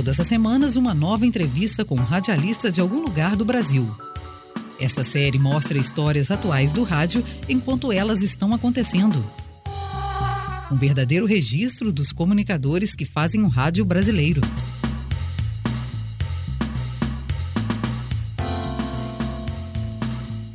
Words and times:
Todas 0.00 0.18
as 0.18 0.28
semanas, 0.28 0.76
uma 0.76 0.94
nova 0.94 1.26
entrevista 1.26 1.84
com 1.84 1.94
um 1.94 2.02
radialista 2.02 2.72
de 2.72 2.80
algum 2.80 3.02
lugar 3.02 3.36
do 3.36 3.44
Brasil. 3.44 3.86
Esta 4.80 5.04
série 5.04 5.38
mostra 5.38 5.76
histórias 5.76 6.30
atuais 6.30 6.72
do 6.72 6.84
rádio 6.84 7.22
enquanto 7.46 7.92
elas 7.92 8.22
estão 8.22 8.54
acontecendo. 8.54 9.22
Um 10.72 10.76
verdadeiro 10.76 11.26
registro 11.26 11.92
dos 11.92 12.12
comunicadores 12.12 12.94
que 12.94 13.04
fazem 13.04 13.42
o 13.42 13.48
rádio 13.48 13.84
brasileiro. 13.84 14.40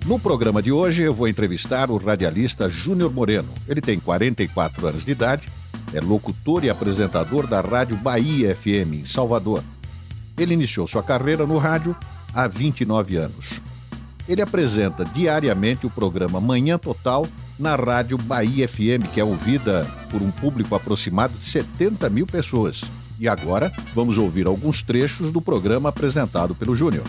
No 0.08 0.18
programa 0.18 0.60
de 0.60 0.72
hoje, 0.72 1.04
eu 1.04 1.14
vou 1.14 1.28
entrevistar 1.28 1.92
o 1.92 1.98
radialista 1.98 2.68
Júnior 2.68 3.14
Moreno. 3.14 3.54
Ele 3.68 3.80
tem 3.80 4.00
44 4.00 4.88
anos 4.88 5.06
de 5.06 5.12
idade, 5.12 5.48
é 5.94 6.00
locutor 6.00 6.64
e 6.64 6.70
apresentador 6.70 7.48
da 7.48 7.62
Rádio 7.62 7.96
Bahia 7.98 8.56
FM, 8.56 8.94
em 8.94 9.06
Salvador. 9.06 9.64
Ele 10.38 10.54
iniciou 10.54 10.88
sua 10.88 11.04
carreira 11.04 11.46
no 11.46 11.58
rádio 11.58 11.96
há 12.34 12.48
29 12.48 13.16
anos. 13.16 13.62
Ele 14.28 14.42
apresenta 14.42 15.06
diariamente 15.06 15.86
o 15.86 15.90
programa 15.90 16.42
Manhã 16.42 16.78
Total 16.78 17.28
na 17.60 17.76
Rádio 17.76 18.18
Bahia 18.18 18.68
FM, 18.68 19.08
que 19.14 19.20
é 19.20 19.24
ouvida 19.24 19.86
por 20.10 20.22
um 20.22 20.32
público 20.32 20.76
aproximado 20.76 21.34
de 21.38 21.46
70 21.46 22.10
mil 22.10 22.28
pessoas. 22.28 22.84
E 23.20 23.30
agora 23.30 23.72
vamos 23.94 24.18
ouvir 24.18 24.46
alguns 24.46 24.82
trechos 24.82 25.32
do 25.32 25.42
programa 25.42 25.90
apresentado 25.90 26.54
pelo 26.54 26.76
Júnior. 26.76 27.06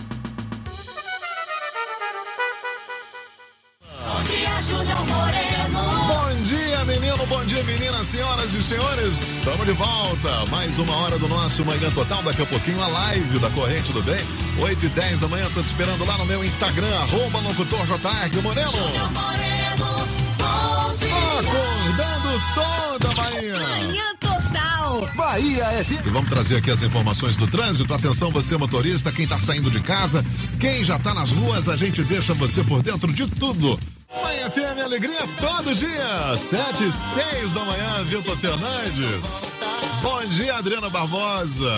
Bom 7.27 7.43
dia, 7.45 7.63
meninas, 7.63 8.07
senhoras 8.07 8.53
e 8.53 8.63
senhores. 8.63 9.37
Estamos 9.37 9.65
de 9.65 9.73
volta. 9.73 10.45
Mais 10.49 10.77
uma 10.79 10.95
hora 10.97 11.19
do 11.19 11.27
nosso 11.27 11.63
Manhã 11.65 11.91
Total. 11.91 12.23
Daqui 12.23 12.41
a 12.41 12.45
pouquinho 12.45 12.81
a 12.81 12.87
live 12.87 13.39
da 13.39 13.49
Corrente 13.49 13.91
do 13.91 14.01
Bem. 14.03 14.19
8 14.59 14.85
e 14.85 14.89
10 14.89 15.19
da 15.19 15.27
manhã. 15.27 15.47
Tô 15.53 15.61
te 15.61 15.67
esperando 15.67 16.05
lá 16.05 16.17
no 16.17 16.25
meu 16.25 16.43
Instagram, 16.43 16.93
arroba 16.95 17.39
locutor 17.39 17.85
JR 17.85 18.41
Moreno. 18.41 18.71
Moreno, 18.71 20.07
bom 20.37 20.95
dia. 20.95 21.07
Acordando 21.39 22.41
toda 22.55 23.21
manhã. 23.21 23.53
Manhã 23.69 24.15
Total. 24.19 25.09
Bahia 25.15 25.65
FM. 25.83 26.07
E 26.07 26.09
vamos 26.09 26.29
trazer 26.29 26.57
aqui 26.57 26.71
as 26.71 26.81
informações 26.81 27.35
do 27.35 27.47
trânsito. 27.47 27.93
Atenção, 27.93 28.31
você 28.31 28.55
motorista, 28.57 29.11
quem 29.11 29.27
tá 29.27 29.39
saindo 29.39 29.69
de 29.69 29.81
casa, 29.81 30.23
quem 30.59 30.83
já 30.83 30.97
tá 30.97 31.13
nas 31.13 31.29
ruas, 31.29 31.67
a 31.67 31.75
gente 31.75 32.03
deixa 32.03 32.33
você 32.33 32.63
por 32.63 32.81
dentro 32.81 33.11
de 33.11 33.27
tudo. 33.27 33.77
Manhã 34.15 34.49
FM 34.49 34.83
Alegria 34.83 35.19
todo 35.39 35.75
dia, 35.75 36.37
7 36.37 36.83
e 36.83 36.91
6 36.91 37.53
da 37.53 37.65
manhã, 37.65 38.03
Vitor 38.05 38.37
Fernandes. 38.37 39.59
Bom 40.01 40.25
dia, 40.27 40.55
Adriana 40.55 40.89
Barbosa. 40.89 41.73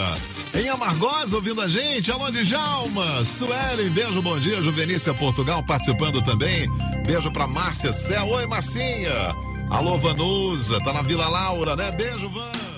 Em 0.54 0.70
Amargosa, 0.70 1.36
ouvindo 1.36 1.62
a 1.62 1.68
gente, 1.68 2.12
alô 2.12 2.30
Djalma, 2.32 3.24
Suelen, 3.24 3.90
beijo, 3.90 4.22
bom 4.22 4.40
dia, 4.40 4.62
Juvenícia 4.62 5.14
Portugal 5.14 5.64
participando 5.64 6.22
também. 6.22 6.68
Beijo 7.06 7.32
pra 7.32 7.48
Márcia 7.48 7.92
Céu, 7.92 8.28
oi 8.28 8.46
Marcinha. 8.46 9.36
Alô 9.70 9.98
Vanusa, 9.98 10.80
tá 10.84 10.94
na 10.94 11.02
Vila 11.02 11.28
Laura, 11.28 11.76
né? 11.76 11.92
Beijo, 11.92 12.30
Van. 12.30 12.69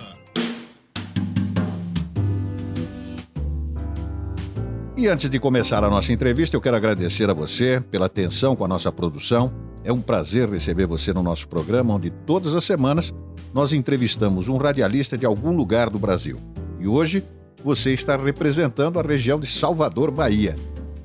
E 5.01 5.07
antes 5.07 5.27
de 5.31 5.39
começar 5.39 5.83
a 5.83 5.89
nossa 5.89 6.13
entrevista, 6.13 6.55
eu 6.55 6.61
quero 6.61 6.75
agradecer 6.75 7.27
a 7.27 7.33
você 7.33 7.83
pela 7.89 8.05
atenção 8.05 8.55
com 8.55 8.63
a 8.63 8.67
nossa 8.67 8.91
produção. 8.91 9.51
É 9.83 9.91
um 9.91 9.99
prazer 9.99 10.47
receber 10.47 10.85
você 10.85 11.11
no 11.11 11.23
nosso 11.23 11.47
programa, 11.47 11.95
onde 11.95 12.11
todas 12.11 12.53
as 12.53 12.63
semanas 12.63 13.11
nós 13.51 13.73
entrevistamos 13.73 14.47
um 14.47 14.57
radialista 14.57 15.17
de 15.17 15.25
algum 15.25 15.57
lugar 15.57 15.89
do 15.89 15.97
Brasil. 15.97 16.37
E 16.79 16.87
hoje 16.87 17.23
você 17.63 17.91
está 17.91 18.15
representando 18.15 18.99
a 18.99 19.01
região 19.01 19.39
de 19.39 19.47
Salvador, 19.47 20.11
Bahia. 20.11 20.53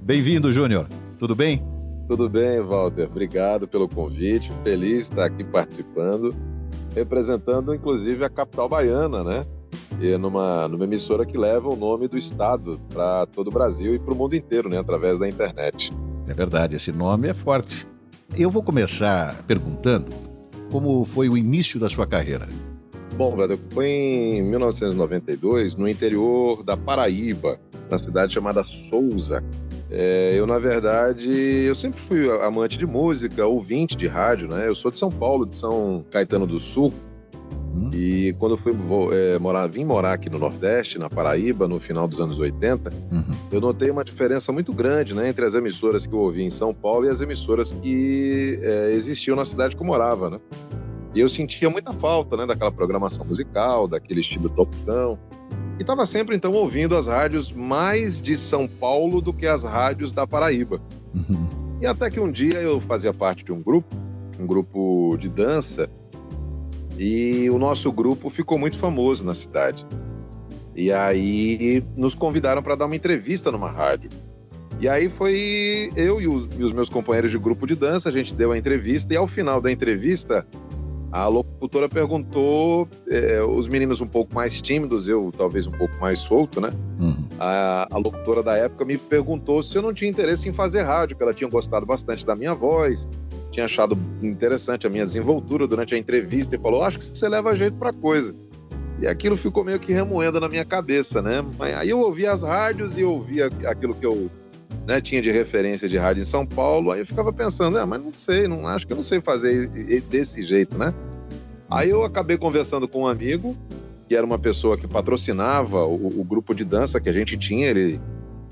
Bem-vindo, 0.02 0.52
Júnior. 0.52 0.86
Tudo 1.18 1.34
bem? 1.34 1.64
Tudo 2.06 2.28
bem, 2.28 2.60
Walter. 2.60 3.06
Obrigado 3.06 3.66
pelo 3.66 3.88
convite. 3.88 4.52
Feliz 4.62 5.06
de 5.06 5.12
estar 5.12 5.24
aqui 5.24 5.42
participando, 5.42 6.36
representando 6.94 7.74
inclusive 7.74 8.22
a 8.22 8.28
capital 8.28 8.68
baiana, 8.68 9.24
né? 9.24 9.46
Numa, 10.18 10.68
numa 10.68 10.84
emissora 10.84 11.24
que 11.24 11.36
leva 11.36 11.68
o 11.68 11.76
nome 11.76 12.08
do 12.08 12.18
estado 12.18 12.80
para 12.92 13.26
todo 13.26 13.48
o 13.48 13.50
Brasil 13.50 13.94
e 13.94 13.98
para 13.98 14.12
o 14.12 14.16
mundo 14.16 14.34
inteiro, 14.34 14.68
né, 14.68 14.78
através 14.78 15.18
da 15.18 15.28
internet. 15.28 15.92
É 16.28 16.34
verdade, 16.34 16.76
esse 16.76 16.92
nome 16.92 17.28
é 17.28 17.34
forte. 17.34 17.86
Eu 18.36 18.50
vou 18.50 18.62
começar 18.62 19.42
perguntando 19.46 20.08
como 20.70 21.04
foi 21.04 21.28
o 21.28 21.36
início 21.36 21.78
da 21.78 21.88
sua 21.88 22.06
carreira. 22.06 22.48
Bom, 23.16 23.34
velho, 23.34 23.58
foi 23.70 23.88
em 23.88 24.42
1992, 24.42 25.74
no 25.74 25.88
interior 25.88 26.62
da 26.62 26.76
Paraíba, 26.76 27.58
na 27.90 27.98
cidade 27.98 28.34
chamada 28.34 28.62
Souza. 28.90 29.42
É, 29.90 30.34
eu, 30.34 30.46
na 30.46 30.58
verdade, 30.58 31.30
eu 31.30 31.74
sempre 31.74 32.00
fui 32.00 32.28
amante 32.42 32.76
de 32.76 32.84
música, 32.84 33.46
ouvinte 33.46 33.96
de 33.96 34.06
rádio, 34.06 34.48
né? 34.48 34.68
Eu 34.68 34.74
sou 34.74 34.90
de 34.90 34.98
São 34.98 35.10
Paulo, 35.10 35.46
de 35.46 35.56
São 35.56 36.04
Caetano 36.10 36.46
do 36.46 36.58
Sul, 36.58 36.92
Uhum. 37.76 37.90
E 37.92 38.34
quando 38.38 38.52
eu 38.52 38.58
fui 38.58 38.74
é, 39.12 39.38
morar, 39.38 39.66
vim 39.66 39.84
morar 39.84 40.14
aqui 40.14 40.30
no 40.30 40.38
Nordeste, 40.38 40.98
na 40.98 41.10
Paraíba, 41.10 41.68
no 41.68 41.78
final 41.78 42.08
dos 42.08 42.18
anos 42.20 42.38
80, 42.38 42.90
uhum. 43.12 43.24
eu 43.52 43.60
notei 43.60 43.90
uma 43.90 44.02
diferença 44.02 44.50
muito 44.50 44.72
grande 44.72 45.14
né, 45.14 45.28
entre 45.28 45.44
as 45.44 45.54
emissoras 45.54 46.06
que 46.06 46.14
eu 46.14 46.18
ouvi 46.18 46.42
em 46.42 46.50
São 46.50 46.72
Paulo 46.72 47.04
e 47.04 47.10
as 47.10 47.20
emissoras 47.20 47.72
que 47.72 48.58
é, 48.62 48.92
existiam 48.94 49.36
na 49.36 49.44
cidade 49.44 49.76
que 49.76 49.82
eu 49.82 49.86
morava. 49.86 50.30
Né? 50.30 50.40
E 51.14 51.20
eu 51.20 51.28
sentia 51.28 51.68
muita 51.68 51.92
falta 51.92 52.36
né, 52.36 52.46
daquela 52.46 52.72
programação 52.72 53.24
musical, 53.26 53.86
daquele 53.86 54.20
estilo 54.20 54.48
topzão. 54.48 55.18
E 55.78 55.82
estava 55.82 56.06
sempre, 56.06 56.34
então, 56.34 56.52
ouvindo 56.52 56.96
as 56.96 57.06
rádios 57.06 57.52
mais 57.52 58.20
de 58.20 58.38
São 58.38 58.66
Paulo 58.66 59.20
do 59.20 59.32
que 59.32 59.46
as 59.46 59.64
rádios 59.64 60.12
da 60.12 60.26
Paraíba. 60.26 60.80
Uhum. 61.14 61.48
E 61.80 61.86
até 61.86 62.10
que 62.10 62.18
um 62.18 62.32
dia 62.32 62.58
eu 62.60 62.80
fazia 62.80 63.12
parte 63.12 63.44
de 63.44 63.52
um 63.52 63.62
grupo, 63.62 63.94
um 64.40 64.46
grupo 64.46 65.16
de 65.18 65.28
dança, 65.28 65.90
e 66.98 67.48
o 67.50 67.58
nosso 67.58 67.90
grupo 67.92 68.30
ficou 68.30 68.58
muito 68.58 68.78
famoso 68.78 69.24
na 69.24 69.34
cidade. 69.34 69.84
E 70.74 70.92
aí 70.92 71.82
nos 71.96 72.14
convidaram 72.14 72.62
para 72.62 72.74
dar 72.74 72.86
uma 72.86 72.96
entrevista 72.96 73.50
numa 73.50 73.70
rádio. 73.70 74.10
E 74.78 74.88
aí 74.88 75.08
foi 75.08 75.90
eu 75.96 76.20
e 76.20 76.28
os, 76.28 76.54
e 76.58 76.62
os, 76.62 76.72
meus 76.72 76.90
companheiros 76.90 77.30
de 77.30 77.38
grupo 77.38 77.66
de 77.66 77.74
dança, 77.74 78.10
a 78.10 78.12
gente 78.12 78.34
deu 78.34 78.52
a 78.52 78.58
entrevista 78.58 79.12
e 79.14 79.16
ao 79.16 79.26
final 79.26 79.60
da 79.60 79.72
entrevista 79.72 80.46
a 81.10 81.28
locutora 81.28 81.88
perguntou, 81.88 82.86
é, 83.08 83.40
os 83.42 83.66
meninos 83.68 84.02
um 84.02 84.06
pouco 84.06 84.34
mais 84.34 84.60
tímidos, 84.60 85.08
eu 85.08 85.32
talvez 85.34 85.66
um 85.66 85.70
pouco 85.72 85.94
mais 85.98 86.18
solto, 86.18 86.60
né? 86.60 86.70
Uhum. 86.98 87.26
A, 87.38 87.88
a, 87.90 87.96
locutora 87.96 88.42
da 88.42 88.54
época 88.54 88.84
me 88.84 88.98
perguntou 88.98 89.62
se 89.62 89.78
eu 89.78 89.82
não 89.82 89.94
tinha 89.94 90.10
interesse 90.10 90.46
em 90.46 90.52
fazer 90.52 90.82
rádio, 90.82 91.16
que 91.16 91.22
ela 91.22 91.32
tinha 91.32 91.48
gostado 91.48 91.86
bastante 91.86 92.26
da 92.26 92.36
minha 92.36 92.54
voz, 92.54 93.08
tinha 93.56 93.64
achado 93.64 93.98
interessante 94.22 94.86
a 94.86 94.90
minha 94.90 95.06
desenvoltura 95.06 95.66
durante 95.66 95.94
a 95.94 95.98
entrevista 95.98 96.54
e 96.54 96.58
falou: 96.58 96.82
Acho 96.82 96.98
que 96.98 97.04
você 97.04 97.26
leva 97.26 97.56
jeito 97.56 97.76
para 97.76 97.90
coisa. 97.90 98.34
E 99.00 99.06
aquilo 99.06 99.36
ficou 99.36 99.64
meio 99.64 99.80
que 99.80 99.92
remoendo 99.92 100.38
na 100.38 100.48
minha 100.48 100.64
cabeça, 100.64 101.22
né? 101.22 101.44
Aí 101.58 101.88
eu 101.88 101.98
ouvia 101.98 102.32
as 102.32 102.42
rádios 102.42 102.98
e 102.98 103.04
ouvia 103.04 103.46
aquilo 103.66 103.94
que 103.94 104.04
eu 104.04 104.30
né, 104.86 105.00
tinha 105.00 105.22
de 105.22 105.30
referência 105.30 105.88
de 105.88 105.96
rádio 105.96 106.22
em 106.22 106.24
São 106.24 106.46
Paulo. 106.46 106.90
Aí 106.90 107.00
eu 107.00 107.06
ficava 107.06 107.32
pensando, 107.32 107.78
é, 107.78 107.84
mas 107.84 108.02
não 108.02 108.12
sei, 108.12 108.46
não 108.46 108.66
acho 108.66 108.86
que 108.86 108.92
eu 108.92 108.96
não 108.96 109.04
sei 109.04 109.20
fazer 109.20 109.68
desse 110.10 110.42
jeito, 110.42 110.76
né? 110.78 110.94
Aí 111.70 111.90
eu 111.90 112.04
acabei 112.04 112.36
conversando 112.38 112.86
com 112.86 113.02
um 113.02 113.06
amigo 113.06 113.56
que 114.08 114.14
era 114.14 114.24
uma 114.24 114.38
pessoa 114.38 114.76
que 114.76 114.86
patrocinava 114.86 115.84
o, 115.84 116.20
o 116.20 116.24
grupo 116.24 116.54
de 116.54 116.64
dança 116.64 117.00
que 117.00 117.08
a 117.08 117.12
gente 117.12 117.36
tinha. 117.38 117.68
Ele 117.68 118.00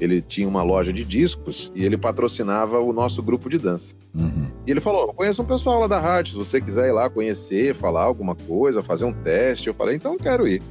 ele 0.00 0.20
tinha 0.20 0.48
uma 0.48 0.62
loja 0.62 0.92
de 0.92 1.04
discos 1.04 1.70
e 1.74 1.84
ele 1.84 1.96
patrocinava 1.96 2.80
o 2.80 2.92
nosso 2.92 3.22
grupo 3.22 3.48
de 3.48 3.58
dança. 3.58 3.94
Uhum. 4.14 4.43
E 4.66 4.70
ele 4.70 4.80
falou: 4.80 5.06
Eu 5.06 5.14
conheço 5.14 5.42
um 5.42 5.46
pessoal 5.46 5.80
lá 5.80 5.86
da 5.86 5.98
rádio, 5.98 6.32
se 6.32 6.38
você 6.38 6.60
quiser 6.60 6.88
ir 6.88 6.92
lá 6.92 7.08
conhecer, 7.10 7.74
falar 7.74 8.04
alguma 8.04 8.34
coisa, 8.34 8.82
fazer 8.82 9.04
um 9.04 9.12
teste. 9.12 9.68
Eu 9.68 9.74
falei: 9.74 9.96
Então 9.96 10.14
eu 10.14 10.18
quero 10.18 10.46
ir. 10.48 10.62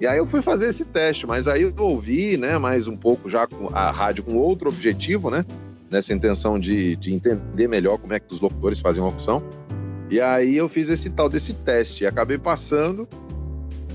E 0.00 0.06
aí 0.06 0.18
eu 0.18 0.26
fui 0.26 0.42
fazer 0.42 0.66
esse 0.66 0.84
teste, 0.84 1.26
mas 1.26 1.46
aí 1.46 1.62
eu 1.62 1.72
ouvi, 1.78 2.36
né, 2.36 2.58
mais 2.58 2.88
um 2.88 2.96
pouco 2.96 3.28
já 3.28 3.46
com 3.46 3.68
a 3.72 3.90
rádio 3.92 4.24
com 4.24 4.36
outro 4.36 4.68
objetivo, 4.68 5.30
né, 5.30 5.46
nessa 5.90 6.12
intenção 6.12 6.58
de, 6.58 6.96
de 6.96 7.14
entender 7.14 7.68
melhor 7.68 7.98
como 7.98 8.12
é 8.12 8.18
que 8.18 8.32
os 8.34 8.40
locutores 8.40 8.80
faziam 8.80 9.06
a 9.06 9.08
opção. 9.08 9.42
E 10.10 10.20
aí 10.20 10.56
eu 10.56 10.68
fiz 10.68 10.88
esse 10.88 11.10
tal 11.10 11.28
desse 11.28 11.54
teste 11.54 12.04
acabei 12.04 12.38
passando 12.38 13.08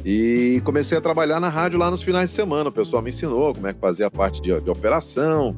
e 0.03 0.61
comecei 0.63 0.97
a 0.97 1.01
trabalhar 1.01 1.39
na 1.39 1.49
rádio 1.49 1.77
lá 1.77 1.91
nos 1.91 2.01
finais 2.01 2.29
de 2.29 2.35
semana. 2.35 2.69
O 2.69 2.71
pessoal 2.71 3.01
me 3.01 3.09
ensinou 3.09 3.53
como 3.53 3.67
é 3.67 3.73
que 3.73 3.79
fazia 3.79 4.07
a 4.07 4.11
parte 4.11 4.41
de, 4.41 4.59
de 4.59 4.69
operação, 4.69 5.55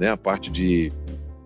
né, 0.00 0.10
a 0.10 0.16
parte 0.16 0.50
de, 0.50 0.90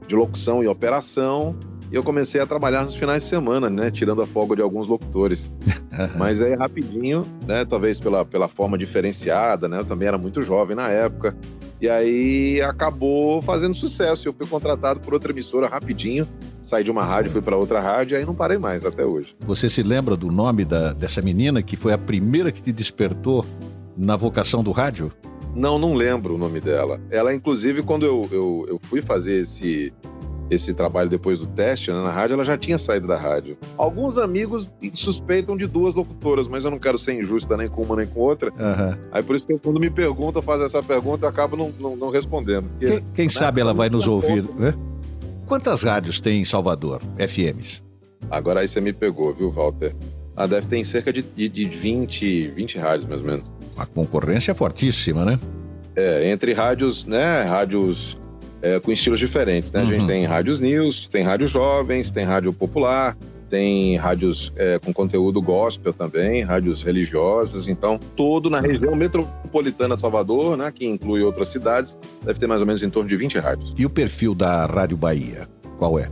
de 0.06 0.14
locução 0.14 0.62
e 0.62 0.68
operação. 0.68 1.56
E 1.90 1.94
eu 1.94 2.02
comecei 2.02 2.40
a 2.40 2.46
trabalhar 2.46 2.84
nos 2.84 2.94
finais 2.94 3.22
de 3.22 3.28
semana, 3.28 3.70
né, 3.70 3.90
tirando 3.90 4.22
a 4.22 4.26
folga 4.26 4.56
de 4.56 4.62
alguns 4.62 4.86
locutores. 4.86 5.52
Mas 6.18 6.42
aí 6.42 6.54
rapidinho, 6.54 7.26
né, 7.46 7.64
talvez 7.64 7.98
pela, 8.00 8.24
pela 8.24 8.48
forma 8.48 8.76
diferenciada, 8.76 9.68
né, 9.68 9.80
eu 9.80 9.84
também 9.84 10.08
era 10.08 10.18
muito 10.18 10.42
jovem 10.42 10.76
na 10.76 10.88
época. 10.88 11.36
E 11.80 11.88
aí 11.88 12.60
acabou 12.62 13.42
fazendo 13.42 13.74
sucesso. 13.74 14.26
Eu 14.26 14.32
fui 14.32 14.46
contratado 14.46 15.00
por 15.00 15.12
outra 15.12 15.30
emissora 15.30 15.68
rapidinho 15.68 16.26
saí 16.66 16.82
de 16.82 16.90
uma 16.90 17.04
rádio, 17.04 17.30
fui 17.30 17.40
para 17.40 17.56
outra 17.56 17.80
rádio 17.80 18.14
e 18.14 18.18
aí 18.18 18.24
não 18.24 18.34
parei 18.34 18.58
mais 18.58 18.84
até 18.84 19.04
hoje. 19.04 19.36
Você 19.40 19.68
se 19.68 19.82
lembra 19.82 20.16
do 20.16 20.30
nome 20.32 20.64
da, 20.64 20.92
dessa 20.92 21.22
menina 21.22 21.62
que 21.62 21.76
foi 21.76 21.92
a 21.92 21.98
primeira 21.98 22.50
que 22.50 22.60
te 22.60 22.72
despertou 22.72 23.46
na 23.96 24.16
vocação 24.16 24.64
do 24.64 24.72
rádio? 24.72 25.12
Não, 25.54 25.78
não 25.78 25.94
lembro 25.94 26.34
o 26.34 26.38
nome 26.38 26.60
dela. 26.60 27.00
Ela, 27.08 27.32
inclusive, 27.32 27.82
quando 27.82 28.04
eu, 28.04 28.28
eu, 28.32 28.66
eu 28.68 28.80
fui 28.82 29.00
fazer 29.00 29.42
esse, 29.42 29.92
esse 30.50 30.72
trabalho 30.72 31.10
depois 31.10 31.38
do 31.38 31.46
teste 31.46 31.90
né, 31.90 32.00
na 32.00 32.10
rádio, 32.10 32.34
ela 32.34 32.44
já 32.44 32.56
tinha 32.56 32.78
saído 32.78 33.06
da 33.06 33.16
rádio. 33.16 33.56
Alguns 33.76 34.18
amigos 34.18 34.70
suspeitam 34.92 35.56
de 35.56 35.66
duas 35.66 35.94
locutoras, 35.94 36.46
mas 36.46 36.64
eu 36.64 36.70
não 36.70 36.78
quero 36.78 36.98
ser 36.98 37.14
injusta 37.14 37.56
nem 37.56 37.68
com 37.68 37.82
uma 37.82 37.96
nem 37.96 38.06
com 38.06 38.20
outra. 38.20 38.50
Uhum. 38.50 38.98
Aí 39.12 39.22
por 39.22 39.36
isso 39.36 39.46
que 39.46 39.58
quando 39.58 39.80
me 39.80 39.90
perguntam, 39.90 40.40
faz 40.42 40.62
essa 40.62 40.82
pergunta, 40.82 41.26
eu 41.26 41.30
acabo 41.30 41.56
não, 41.56 41.72
não, 41.78 41.96
não 41.96 42.10
respondendo. 42.10 42.68
Porque, 42.70 42.86
quem, 42.86 43.06
quem 43.14 43.24
né, 43.26 43.30
sabe 43.30 43.60
ela 43.60 43.74
vai 43.74 43.88
nos 43.88 44.06
ouvir, 44.06 44.44
né? 44.56 44.74
Quantas 45.46 45.82
rádios 45.82 46.20
tem 46.20 46.40
em 46.40 46.44
Salvador, 46.44 47.00
FMs? 47.18 47.82
Agora 48.30 48.60
aí 48.60 48.68
você 48.68 48.80
me 48.80 48.92
pegou, 48.92 49.32
viu, 49.32 49.50
Walter? 49.50 49.94
Ah, 50.36 50.46
deve 50.46 50.66
ter 50.66 50.84
cerca 50.84 51.12
de, 51.12 51.22
de, 51.22 51.48
de 51.48 51.64
20, 51.64 52.48
20 52.48 52.78
rádios, 52.78 53.08
mais 53.08 53.20
ou 53.20 53.26
menos. 53.26 53.52
A 53.76 53.86
concorrência 53.86 54.52
é 54.52 54.54
fortíssima, 54.54 55.24
né? 55.24 55.38
É, 55.94 56.30
entre 56.30 56.52
rádios, 56.52 57.06
né? 57.06 57.42
Rádios 57.42 58.18
é, 58.62 58.80
com 58.80 58.92
estilos 58.92 59.18
diferentes, 59.18 59.70
né? 59.72 59.80
Uhum. 59.80 59.88
A 59.88 59.90
gente 59.90 60.00
uhum. 60.02 60.06
tem 60.06 60.24
rádios 60.24 60.60
news, 60.60 61.08
tem 61.08 61.22
rádios 61.22 61.50
jovens, 61.50 62.10
tem 62.10 62.24
rádio 62.24 62.52
popular, 62.52 63.16
tem 63.48 63.96
rádios 63.96 64.52
é, 64.56 64.78
com 64.78 64.92
conteúdo 64.92 65.40
gospel 65.40 65.92
também, 65.92 66.42
rádios 66.42 66.82
religiosas, 66.82 67.68
então 67.68 67.98
todo 68.16 68.50
na 68.50 68.60
região 68.60 68.94
metropolitana 68.96 69.94
de 69.94 70.00
Salvador, 70.00 70.56
né, 70.56 70.72
que 70.74 70.86
inclui 70.86 71.22
outras 71.22 71.48
cidades, 71.48 71.96
deve 72.24 72.38
ter 72.38 72.46
mais 72.46 72.60
ou 72.60 72.66
menos 72.66 72.82
em 72.82 72.90
torno 72.90 73.08
de 73.08 73.16
20 73.16 73.38
rádios. 73.38 73.74
E 73.76 73.86
o 73.86 73.90
perfil 73.90 74.34
da 74.34 74.66
Rádio 74.66 74.96
Bahia, 74.96 75.48
qual 75.78 75.98
é? 75.98 76.10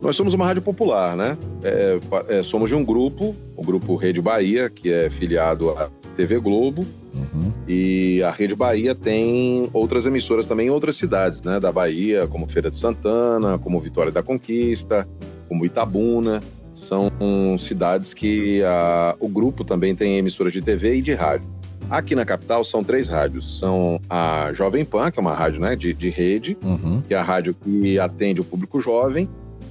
Nós 0.00 0.14
somos 0.14 0.34
uma 0.34 0.44
rádio 0.44 0.62
popular, 0.62 1.16
né? 1.16 1.38
É, 1.64 1.98
é, 2.28 2.42
somos 2.42 2.68
de 2.68 2.74
um 2.74 2.84
grupo, 2.84 3.34
o 3.56 3.62
grupo 3.62 3.96
Rede 3.96 4.20
Bahia, 4.20 4.68
que 4.68 4.92
é 4.92 5.08
filiado 5.08 5.70
à 5.70 5.88
TV 6.16 6.38
Globo. 6.38 6.86
Uhum. 7.14 7.52
E 7.68 8.22
a 8.22 8.30
Rede 8.30 8.54
Bahia 8.54 8.94
tem 8.94 9.68
outras 9.72 10.06
emissoras 10.06 10.46
também 10.46 10.68
em 10.68 10.70
outras 10.70 10.96
cidades, 10.96 11.42
né? 11.42 11.58
Da 11.58 11.72
Bahia, 11.72 12.26
como 12.26 12.46
Feira 12.46 12.70
de 12.70 12.76
Santana, 12.76 13.58
como 13.58 13.80
Vitória 13.80 14.12
da 14.12 14.22
Conquista, 14.22 15.06
como 15.48 15.64
Itabuna. 15.64 16.40
São 16.72 17.10
cidades 17.58 18.12
que 18.12 18.62
a, 18.62 19.16
o 19.18 19.28
grupo 19.28 19.64
também 19.64 19.96
tem 19.96 20.18
emissoras 20.18 20.52
de 20.52 20.60
TV 20.60 20.96
e 20.96 21.02
de 21.02 21.14
rádio. 21.14 21.48
Aqui 21.88 22.14
na 22.14 22.24
capital 22.24 22.64
são 22.64 22.84
três 22.84 23.08
rádios. 23.08 23.58
São 23.58 24.00
a 24.10 24.50
Jovem 24.52 24.84
Pan, 24.84 25.10
que 25.10 25.18
é 25.18 25.22
uma 25.22 25.34
rádio 25.34 25.60
né, 25.60 25.74
de, 25.74 25.94
de 25.94 26.10
rede, 26.10 26.56
uhum. 26.62 27.00
que 27.00 27.14
é 27.14 27.16
a 27.16 27.22
rádio 27.22 27.54
que 27.54 27.98
atende 27.98 28.40
o 28.40 28.44
público 28.44 28.80
jovem, 28.80 29.28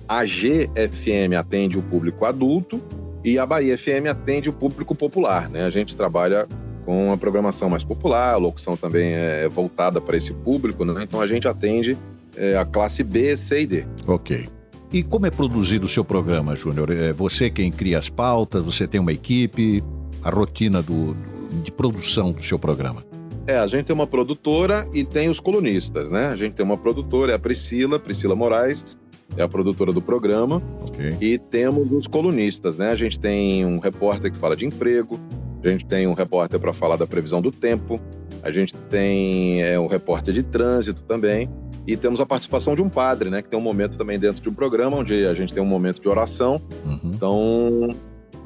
a 0.07 0.24
GFM 0.24 1.36
atende 1.38 1.77
o 1.77 1.81
público 1.81 2.25
adulto 2.25 2.81
e 3.24 3.39
a 3.39 3.45
Bahia 3.45 3.77
FM 3.77 4.07
atende 4.09 4.50
o 4.50 4.53
público 4.53 4.94
popular, 4.94 5.50
né? 5.50 5.65
A 5.65 5.69
gente 5.69 5.95
trabalha 5.95 6.48
com 6.85 7.11
a 7.11 7.17
programação 7.17 7.69
mais 7.69 7.83
popular, 7.83 8.33
a 8.33 8.37
locução 8.37 8.77
também 8.77 9.13
é 9.13 9.49
voltada 9.49 9.99
para 9.99 10.15
esse 10.15 10.33
público, 10.33 10.85
né? 10.85 11.03
Então 11.03 11.19
a 11.19 11.27
gente 11.27 11.47
atende 11.47 11.97
é, 12.37 12.55
a 12.55 12.63
classe 12.63 13.03
B, 13.03 13.35
C 13.35 13.61
e 13.61 13.65
D. 13.65 13.85
Ok. 14.07 14.47
E 14.93 15.03
como 15.03 15.25
é 15.25 15.31
produzido 15.31 15.87
o 15.87 15.89
seu 15.89 16.05
programa, 16.05 16.55
Júnior? 16.55 16.91
É 16.91 17.11
você 17.11 17.49
quem 17.49 17.71
cria 17.71 17.97
as 17.97 18.07
pautas, 18.07 18.63
você 18.63 18.87
tem 18.87 19.01
uma 19.01 19.11
equipe, 19.11 19.83
a 20.23 20.29
rotina 20.29 20.81
do, 20.81 21.15
de 21.63 21.71
produção 21.71 22.31
do 22.31 22.43
seu 22.43 22.59
programa? 22.59 23.03
É, 23.47 23.57
a 23.57 23.67
gente 23.67 23.85
tem 23.85 23.93
uma 23.93 24.07
produtora 24.07 24.88
e 24.93 25.03
tem 25.03 25.29
os 25.29 25.39
colunistas, 25.39 26.09
né? 26.09 26.27
A 26.27 26.35
gente 26.35 26.53
tem 26.53 26.65
uma 26.65 26.77
produtora, 26.77 27.31
é 27.31 27.35
a 27.35 27.39
Priscila, 27.39 27.99
Priscila 27.99 28.35
Moraes, 28.35 28.97
é 29.38 29.43
a 29.43 29.47
produtora 29.47 29.91
do 29.91 30.01
programa. 30.01 30.61
Okay. 30.88 31.17
E 31.19 31.38
temos 31.38 31.91
os 31.91 32.07
colunistas, 32.07 32.77
né? 32.77 32.89
A 32.89 32.95
gente 32.95 33.19
tem 33.19 33.65
um 33.65 33.79
repórter 33.79 34.31
que 34.31 34.38
fala 34.38 34.55
de 34.55 34.65
emprego, 34.65 35.19
a 35.67 35.71
gente 35.71 35.85
tem 35.85 36.07
um 36.07 36.13
repórter 36.13 36.59
para 36.59 36.73
falar 36.73 36.95
da 36.95 37.07
previsão 37.07 37.41
do 37.41 37.51
tempo, 37.51 38.00
a 38.44 38.51
gente 38.51 38.73
tem 38.75 39.62
é, 39.63 39.79
um 39.79 39.88
repórter 39.88 40.33
de 40.33 40.44
trânsito 40.44 41.03
também. 41.03 41.50
E 41.88 41.95
temos 41.95 42.19
a 42.19 42.25
participação 42.25 42.75
de 42.75 42.81
um 42.81 42.89
padre, 42.89 43.29
né? 43.29 43.44
Que 43.44 43.50
tem 43.50 43.59
um 43.59 43.62
momento 43.62 43.95
também 43.95 44.17
dentro 44.17 44.41
de 44.41 44.50
um 44.50 44.53
programa 44.53 44.97
onde 44.97 45.25
a 45.25 45.33
gente 45.35 45.53
tem 45.53 45.62
um 45.62 45.67
momento 45.67 46.01
de 46.01 46.09
oração. 46.09 46.59
Uhum. 46.83 47.12
Então, 47.13 47.89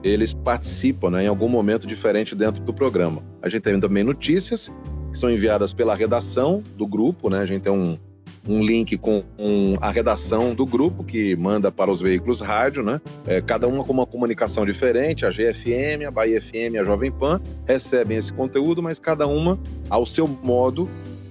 eles 0.04 0.34
participam 0.34 1.12
né, 1.12 1.24
em 1.24 1.28
algum 1.28 1.48
momento 1.48 1.88
diferente 1.88 2.36
dentro 2.36 2.64
do 2.64 2.74
programa. 2.74 3.24
A 3.42 3.48
gente 3.48 3.62
tem 3.62 3.80
também 3.80 4.04
notícias 4.04 4.70
que 5.12 5.18
são 5.18 5.30
enviadas 5.30 5.74
pela 5.74 5.96
redação 5.96 6.62
do 6.78 6.86
grupo, 6.86 7.30
né? 7.30 7.40
A 7.40 7.46
gente 7.46 7.62
tem 7.62 7.72
um, 7.72 7.98
um 8.48 8.64
link 8.64 8.98
com 8.98 9.24
um, 9.38 9.76
a 9.82 9.92
redação 9.92 10.54
do 10.54 10.66
grupo 10.66 11.04
que 11.04 11.36
manda 11.36 11.72
para 11.72 11.92
os 11.92 12.00
veículos 12.00 12.42
rádio, 12.42 12.84
né? 12.84 13.02
É, 13.26 13.42
cada 13.42 13.68
uma 13.68 13.84
com 13.84 13.94
uma 13.94 14.06
comunicação 14.06 14.66
diferente, 14.66 15.26
a 15.26 15.30
GFM, 15.30 16.08
a 16.08 16.12
Bahia 16.12 16.42
FM, 16.42 16.80
a 16.80 16.84
Jovem 16.84 17.12
Pan 17.12 17.42
recebem 17.66 18.18
esse 18.18 18.32
conteúdo, 18.32 18.82
mas 18.82 19.00
cada 19.00 19.28
uma 19.28 19.60
ao 19.90 20.06
seu 20.06 20.28
modo 20.28 20.90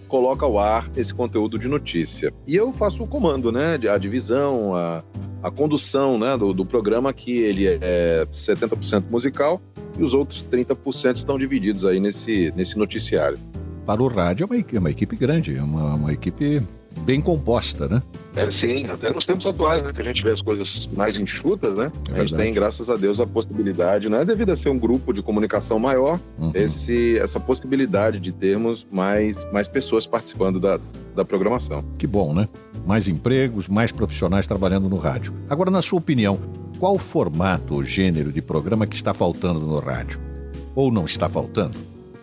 coloca 0.09 0.45
ao 0.45 0.59
ar 0.59 0.91
esse 0.97 1.13
conteúdo 1.13 1.59
de 1.59 1.69
notícia. 1.69 2.33
E 2.47 2.57
eu 2.57 2.73
faço 2.73 3.03
o 3.03 3.07
comando, 3.07 3.53
né? 3.53 3.79
A 3.89 3.99
divisão, 3.99 4.75
a, 4.75 5.05
a 5.43 5.51
condução 5.51 6.19
né, 6.19 6.37
do, 6.37 6.53
do 6.53 6.65
programa, 6.65 7.13
que 7.13 7.39
ele 7.39 7.67
é 7.67 8.27
70% 8.33 9.05
musical 9.11 9.61
e 9.99 10.03
os 10.03 10.15
outros 10.15 10.45
30% 10.51 11.17
estão 11.17 11.39
divididos 11.39 11.85
aí 11.85 12.01
nesse, 12.01 12.53
nesse 12.57 12.79
noticiário. 12.79 13.39
Para 13.85 14.03
o 14.03 14.09
rádio 14.09 14.45
é 14.45 14.47
uma, 14.47 14.65
é 14.73 14.79
uma 14.79 14.91
equipe 14.91 15.17
grande, 15.17 15.57
é 15.57 15.63
uma, 15.63 15.95
uma 15.95 16.13
equipe 16.13 16.63
bem 16.99 17.21
composta, 17.21 17.89
né? 17.89 18.03
É, 18.37 18.49
sim, 18.51 18.87
até 18.87 19.13
nos 19.13 19.27
tempos 19.27 19.47
atuais, 19.47 19.83
né, 19.83 19.93
que 19.93 20.01
a 20.01 20.05
gente 20.05 20.23
vê 20.23 20.31
as 20.31 20.41
coisas 20.41 20.89
mais 20.95 21.19
enxutas, 21.19 21.75
né? 21.75 21.91
É 22.13 22.21
a 22.21 22.25
gente 22.25 22.37
tem, 22.37 22.55
graças 22.55 22.89
a 22.89 22.95
Deus, 22.95 23.19
a 23.19 23.27
possibilidade, 23.27 24.09
né, 24.09 24.25
devido 24.25 24.53
a 24.53 24.57
ser 24.57 24.69
um 24.69 24.79
grupo 24.79 25.13
de 25.13 25.23
comunicação 25.23 25.79
maior, 25.79 26.21
uhum. 26.39 26.53
esse, 26.55 27.19
essa 27.19 27.41
possibilidade 27.41 28.21
de 28.21 28.31
termos 28.31 28.87
mais, 28.93 29.37
mais 29.53 29.67
pessoas 29.67 30.07
participando 30.07 30.61
da, 30.61 30.79
da 31.17 31.25
programação. 31.25 31.85
Que 31.99 32.07
bom, 32.07 32.33
né? 32.33 32.49
Mais 32.87 33.09
empregos, 33.09 33.69
mais 33.69 33.91
profissionais 33.91 34.47
trabalhando 34.47 34.89
no 34.89 34.99
rádio. 34.99 35.35
Agora, 35.51 35.71
na 35.71 35.83
sua 35.83 35.99
opinião, 35.99 36.39
qual 36.79 36.95
o 36.95 36.99
formato 36.99 37.75
ou 37.75 37.83
gênero 37.83 38.31
de 38.31 38.41
programa 38.41 38.87
que 38.87 38.95
está 38.95 39.13
faltando 39.13 39.61
no 39.61 39.81
rádio? 39.81 40.21
Ou 40.77 40.93
não 40.93 41.05
está 41.05 41.29
faltando? 41.29 41.77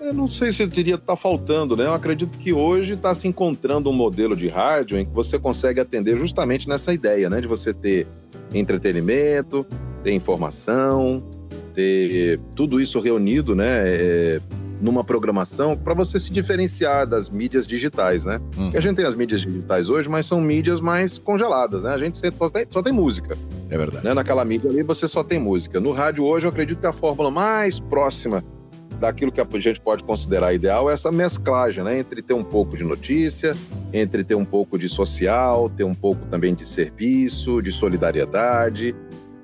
Eu 0.06 0.14
não 0.14 0.28
sei 0.28 0.52
se 0.52 0.62
eu 0.62 0.68
diria 0.68 0.96
estar 0.96 1.14
tá 1.14 1.16
faltando, 1.16 1.76
né? 1.76 1.88
Eu 1.88 1.94
acredito 1.94 2.38
que 2.38 2.54
hoje 2.54 2.94
está 2.94 3.16
se 3.16 3.28
encontrando 3.28 3.90
um 3.90 3.94
modelo 3.94 4.36
de 4.36 4.48
rádio 4.48 5.00
em 5.00 5.04
que 5.04 5.12
você 5.12 5.40
consegue 5.40 5.80
atender 5.80 6.16
justamente 6.16 6.70
nessa 6.70 6.94
ideia, 6.94 7.28
né? 7.28 7.42
De 7.42 7.48
você 7.48 7.74
ter 7.74 8.06
entretenimento, 8.54 9.66
ter 10.04 10.14
informação, 10.14 11.24
ter 11.74 12.40
tudo 12.54 12.80
isso 12.80 13.00
reunido, 13.00 13.56
né? 13.56 13.66
É, 13.68 14.42
numa 14.80 15.04
programação 15.04 15.76
para 15.76 15.96
você 15.96 16.20
se 16.20 16.32
diferenciar 16.32 17.08
das 17.08 17.28
mídias 17.28 17.66
digitais, 17.66 18.24
né? 18.24 18.40
Hum. 18.60 18.70
A 18.76 18.80
gente 18.80 18.98
tem 18.98 19.06
as 19.06 19.16
mídias 19.16 19.42
digitais 19.42 19.90
hoje, 19.90 20.08
mas 20.08 20.28
são 20.28 20.40
mídias 20.40 20.80
mais 20.82 21.18
congeladas, 21.18 21.82
né? 21.82 21.90
A 21.90 21.98
gente 21.98 22.20
só 22.20 22.50
tem, 22.52 22.66
só 22.70 22.84
tem 22.84 22.94
música. 22.94 23.36
É 23.72 23.78
verdade. 23.78 24.06
Né? 24.06 24.14
Naquela 24.14 24.46
mídia 24.46 24.70
ali 24.70 24.84
você 24.84 25.08
só 25.08 25.24
tem 25.24 25.40
música. 25.40 25.80
No 25.80 25.90
rádio 25.90 26.26
hoje 26.26 26.46
eu 26.46 26.52
acredito 26.52 26.80
que 26.80 26.86
a 26.86 26.94
fórmula 26.94 27.32
mais 27.32 27.80
próxima 27.80 28.44
daquilo 29.00 29.32
que 29.32 29.42
a 29.42 29.48
gente 29.60 29.80
pode 29.80 30.04
considerar 30.04 30.54
ideal 30.54 30.90
é 30.90 30.94
essa 30.94 31.12
mesclagem, 31.12 31.84
né? 31.84 32.00
Entre 32.00 32.22
ter 32.22 32.34
um 32.34 32.44
pouco 32.44 32.76
de 32.78 32.84
notícia, 32.84 33.56
entre 33.94 34.24
ter 34.24 34.36
um 34.36 34.46
pouco 34.46 34.78
de 34.78 34.90
social, 34.90 35.70
ter 35.70 35.84
um 35.84 35.94
pouco 35.94 36.26
também 36.28 36.54
de 36.54 36.68
serviço, 36.68 37.62
de 37.62 37.72
solidariedade 37.72 38.96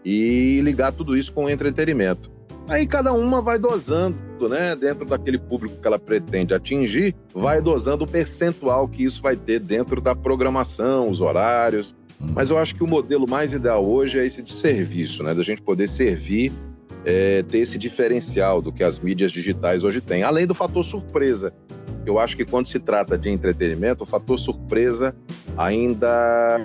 e 0.03 0.61
ligar 0.61 0.91
tudo 0.91 1.15
isso 1.15 1.31
com 1.31 1.49
entretenimento. 1.49 2.31
Aí 2.67 2.87
cada 2.87 3.11
uma 3.11 3.41
vai 3.41 3.59
dosando, 3.59 4.17
né? 4.49 4.75
Dentro 4.75 5.05
daquele 5.05 5.37
público 5.37 5.77
que 5.81 5.87
ela 5.87 5.99
pretende 5.99 6.53
atingir, 6.53 7.15
vai 7.33 7.61
dosando 7.61 8.05
o 8.05 8.07
percentual 8.07 8.87
que 8.87 9.03
isso 9.03 9.21
vai 9.21 9.35
ter 9.35 9.59
dentro 9.59 9.99
da 9.99 10.15
programação, 10.15 11.09
os 11.09 11.21
horários. 11.21 11.93
Mas 12.33 12.49
eu 12.49 12.57
acho 12.57 12.75
que 12.75 12.83
o 12.83 12.87
modelo 12.87 13.27
mais 13.27 13.51
ideal 13.51 13.83
hoje 13.83 14.19
é 14.19 14.25
esse 14.25 14.41
de 14.41 14.53
serviço, 14.53 15.23
né? 15.23 15.33
Da 15.33 15.43
gente 15.43 15.61
poder 15.61 15.87
servir 15.87 16.51
é, 17.05 17.43
ter 17.43 17.59
esse 17.59 17.77
diferencial 17.77 18.61
do 18.61 18.71
que 18.71 18.83
as 18.83 18.99
mídias 18.99 19.31
digitais 19.31 19.83
hoje 19.83 20.01
têm, 20.01 20.23
além 20.23 20.45
do 20.45 20.53
fator 20.53 20.83
surpresa. 20.83 21.53
Eu 22.05 22.17
acho 22.17 22.35
que 22.35 22.43
quando 22.43 22.65
se 22.65 22.79
trata 22.79 23.17
de 23.17 23.29
entretenimento, 23.29 24.03
o 24.03 24.07
fator 24.07 24.37
surpresa 24.37 25.15
ainda 25.55 26.07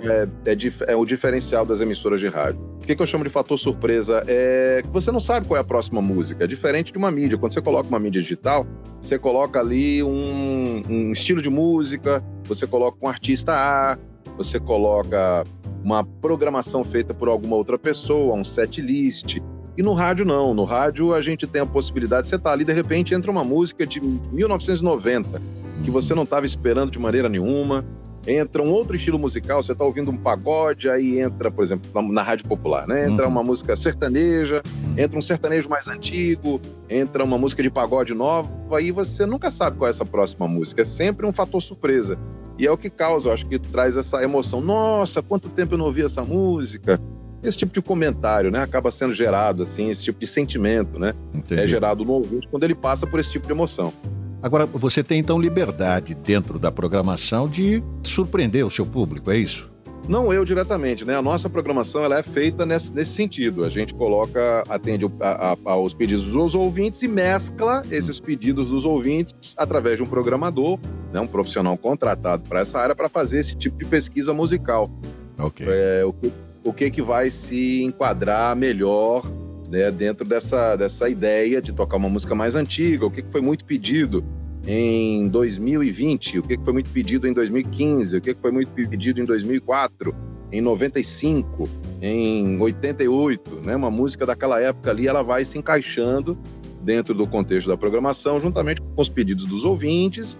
é, 0.03 0.51
é, 0.51 0.57
é 0.87 0.95
o 0.95 1.05
diferencial 1.05 1.65
das 1.65 1.79
emissoras 1.79 2.19
de 2.19 2.27
rádio. 2.27 2.59
O 2.77 2.79
que, 2.87 2.95
que, 2.95 3.01
eu 3.01 3.05
chamo 3.05 3.23
de 3.23 3.29
fator 3.29 3.59
surpresa? 3.59 4.23
É 4.27 4.81
que 4.81 4.89
você 4.89 5.11
não 5.11 5.19
sabe 5.19 5.45
qual 5.45 5.57
é 5.57 5.61
a 5.61 5.63
próxima 5.63 6.01
música. 6.01 6.45
É 6.45 6.47
diferente 6.47 6.91
de 6.91 6.97
uma 6.97 7.11
mídia. 7.11 7.37
Quando 7.37 7.53
você 7.53 7.61
coloca 7.61 7.87
uma 7.87 7.99
mídia 7.99 8.21
digital, 8.21 8.65
você 9.01 9.19
coloca 9.19 9.59
ali 9.59 10.01
um, 10.01 10.81
um 10.89 11.11
estilo 11.11 11.41
de 11.41 11.49
música, 11.49 12.23
você 12.45 12.65
coloca 12.65 12.97
um 13.01 13.07
artista 13.07 13.53
A, 13.53 13.97
você 14.37 14.59
coloca 14.59 15.43
uma 15.83 16.03
programação 16.03 16.83
feita 16.83 17.13
por 17.13 17.27
alguma 17.27 17.55
outra 17.55 17.77
pessoa, 17.77 18.35
um 18.35 18.43
set 18.43 18.81
list. 18.81 19.37
E 19.77 19.83
no 19.83 19.93
rádio 19.93 20.25
não. 20.25 20.53
No 20.53 20.63
rádio 20.63 21.13
a 21.13 21.21
gente 21.21 21.45
tem 21.45 21.61
a 21.61 21.65
possibilidade, 21.65 22.27
você 22.27 22.37
tá 22.37 22.51
ali, 22.51 22.65
de 22.65 22.73
repente 22.73 23.13
entra 23.13 23.29
uma 23.29 23.43
música 23.43 23.85
de 23.85 24.01
1990, 24.01 25.41
que 25.83 25.91
você 25.91 26.15
não 26.15 26.23
estava 26.23 26.45
esperando 26.45 26.91
de 26.91 26.99
maneira 26.99 27.29
nenhuma. 27.29 27.85
Entra 28.25 28.61
um 28.61 28.71
outro 28.71 28.95
estilo 28.97 29.17
musical, 29.17 29.63
você 29.63 29.71
está 29.71 29.85
ouvindo 29.85 30.11
um 30.11 30.17
pagode, 30.17 30.89
aí 30.89 31.19
entra, 31.19 31.49
por 31.49 31.63
exemplo, 31.63 31.89
na, 31.93 32.01
na 32.01 32.21
rádio 32.21 32.45
popular, 32.45 32.85
né? 32.85 33.07
Entra 33.07 33.25
uhum. 33.25 33.31
uma 33.31 33.43
música 33.43 33.73
sertaneja, 33.77 34.61
Entra 34.97 35.19
um 35.19 35.21
sertanejo 35.21 35.69
mais 35.69 35.87
antigo, 35.87 36.59
entra 36.89 37.23
uma 37.23 37.37
música 37.37 37.61
de 37.61 37.69
pagode 37.69 38.15
nova, 38.15 38.49
e 38.81 38.91
você 38.91 39.27
nunca 39.27 39.51
sabe 39.51 39.77
qual 39.77 39.87
é 39.87 39.91
essa 39.91 40.03
próxima 40.03 40.47
música. 40.47 40.81
É 40.81 40.85
sempre 40.85 41.23
um 41.27 41.31
fator 41.31 41.61
surpresa. 41.61 42.17
E 42.57 42.65
é 42.65 42.71
o 42.71 42.77
que 42.77 42.89
causa, 42.89 43.29
eu 43.29 43.33
acho 43.33 43.47
que 43.47 43.59
traz 43.59 43.95
essa 43.95 44.23
emoção. 44.23 44.59
Nossa, 44.59 45.21
quanto 45.21 45.49
tempo 45.49 45.75
eu 45.75 45.77
não 45.77 45.85
ouvi 45.85 46.03
essa 46.03 46.23
música? 46.23 46.99
Esse 47.43 47.57
tipo 47.57 47.73
de 47.73 47.81
comentário, 47.81 48.51
né? 48.51 48.61
Acaba 48.61 48.91
sendo 48.91 49.13
gerado, 49.13 49.63
assim, 49.63 49.89
esse 49.89 50.03
tipo 50.03 50.19
de 50.19 50.27
sentimento, 50.27 50.99
né? 50.99 51.13
Entendi. 51.33 51.61
É 51.61 51.67
gerado 51.67 52.03
no 52.03 52.13
ouvinte 52.13 52.47
quando 52.49 52.63
ele 52.63 52.75
passa 52.75 53.05
por 53.05 53.19
esse 53.19 53.31
tipo 53.31 53.45
de 53.45 53.53
emoção. 53.53 53.93
Agora, 54.41 54.65
você 54.65 55.03
tem 55.03 55.19
então 55.19 55.39
liberdade 55.39 56.13
dentro 56.13 56.59
da 56.59 56.71
programação 56.71 57.47
de 57.47 57.83
surpreender 58.03 58.65
o 58.65 58.69
seu 58.69 58.85
público, 58.85 59.31
é 59.31 59.37
isso? 59.37 59.71
Não 60.07 60.31
eu 60.31 60.45
diretamente, 60.45 61.03
né? 61.03 61.15
A 61.15 61.21
nossa 61.21 61.49
programação 61.49 62.03
ela 62.03 62.17
é 62.17 62.23
feita 62.23 62.65
nesse, 62.65 62.93
nesse 62.93 63.11
sentido. 63.11 63.65
A 63.65 63.69
gente 63.69 63.93
coloca, 63.93 64.63
atende 64.69 65.05
a, 65.19 65.51
a, 65.51 65.57
aos 65.65 65.93
pedidos 65.93 66.25
dos 66.27 66.55
ouvintes 66.55 67.01
e 67.03 67.09
mescla 67.09 67.81
esses 67.91 68.17
pedidos 68.17 68.69
dos 68.69 68.85
ouvintes 68.85 69.53
através 69.57 69.97
de 69.97 70.03
um 70.03 70.05
programador, 70.05 70.79
né? 71.11 71.19
um 71.19 71.27
profissional 71.27 71.77
contratado 71.77 72.47
para 72.47 72.61
essa 72.61 72.79
área, 72.79 72.95
para 72.95 73.09
fazer 73.09 73.39
esse 73.39 73.57
tipo 73.57 73.77
de 73.77 73.85
pesquisa 73.85 74.33
musical. 74.33 74.89
Ok. 75.37 75.67
É, 75.69 76.05
o, 76.05 76.13
que, 76.13 76.31
o 76.67 76.73
que, 76.73 76.91
que 76.91 77.01
vai 77.01 77.31
se 77.31 77.81
enquadrar 77.81 78.53
melhor 78.53 79.25
né, 79.69 79.89
dentro 79.89 80.27
dessa, 80.27 80.75
dessa 80.75 81.07
ideia 81.07 81.61
de 81.61 81.71
tocar 81.71 81.95
uma 81.95 82.09
música 82.09 82.35
mais 82.35 82.55
antiga, 82.55 83.05
o 83.05 83.11
que, 83.11 83.21
que 83.21 83.31
foi 83.31 83.39
muito 83.39 83.63
pedido 83.63 84.21
em 84.67 85.29
2020, 85.29 86.39
o 86.39 86.43
que, 86.43 86.57
que 86.57 86.63
foi 86.65 86.73
muito 86.73 86.89
pedido 86.89 87.25
em 87.25 87.31
2015, 87.31 88.17
o 88.17 88.21
que, 88.21 88.33
que 88.33 88.41
foi 88.41 88.51
muito 88.51 88.69
pedido 88.71 89.21
em 89.21 89.23
2004, 89.23 90.13
em 90.51 90.59
95, 90.59 91.69
em 92.01 92.59
88, 92.59 93.61
né, 93.65 93.73
uma 93.73 93.89
música 93.89 94.25
daquela 94.25 94.59
época 94.59 94.91
ali, 94.91 95.07
ela 95.07 95.21
vai 95.21 95.45
se 95.45 95.57
encaixando 95.57 96.37
dentro 96.81 97.13
do 97.13 97.25
contexto 97.25 97.69
da 97.69 97.77
programação, 97.77 98.41
juntamente 98.41 98.81
com 98.81 99.01
os 99.01 99.07
pedidos 99.07 99.47
dos 99.47 99.63
ouvintes 99.63 100.37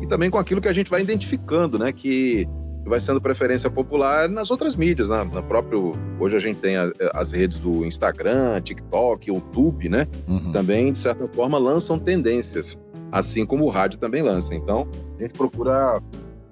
e 0.00 0.06
também 0.06 0.30
com 0.30 0.38
aquilo 0.38 0.62
que 0.62 0.68
a 0.68 0.72
gente 0.72 0.90
vai 0.90 1.02
identificando, 1.02 1.78
né, 1.78 1.92
que 1.92 2.48
vai 2.88 3.00
sendo 3.00 3.20
preferência 3.20 3.68
popular 3.68 4.28
nas 4.28 4.50
outras 4.50 4.76
mídias, 4.76 5.08
né? 5.08 5.28
na 5.32 5.42
próprio 5.42 5.92
hoje 6.18 6.36
a 6.36 6.38
gente 6.38 6.58
tem 6.58 6.76
a, 6.76 6.90
as 7.14 7.32
redes 7.32 7.58
do 7.58 7.84
Instagram, 7.84 8.60
TikTok, 8.60 9.28
YouTube, 9.28 9.88
né? 9.88 10.06
Uhum. 10.28 10.52
Também 10.52 10.92
de 10.92 10.98
certa 10.98 11.26
forma 11.28 11.58
lançam 11.58 11.98
tendências, 11.98 12.78
assim 13.10 13.44
como 13.44 13.64
o 13.64 13.68
rádio 13.68 13.98
também 13.98 14.22
lança. 14.22 14.54
Então 14.54 14.88
a 15.18 15.22
gente 15.22 15.32
procura 15.32 16.00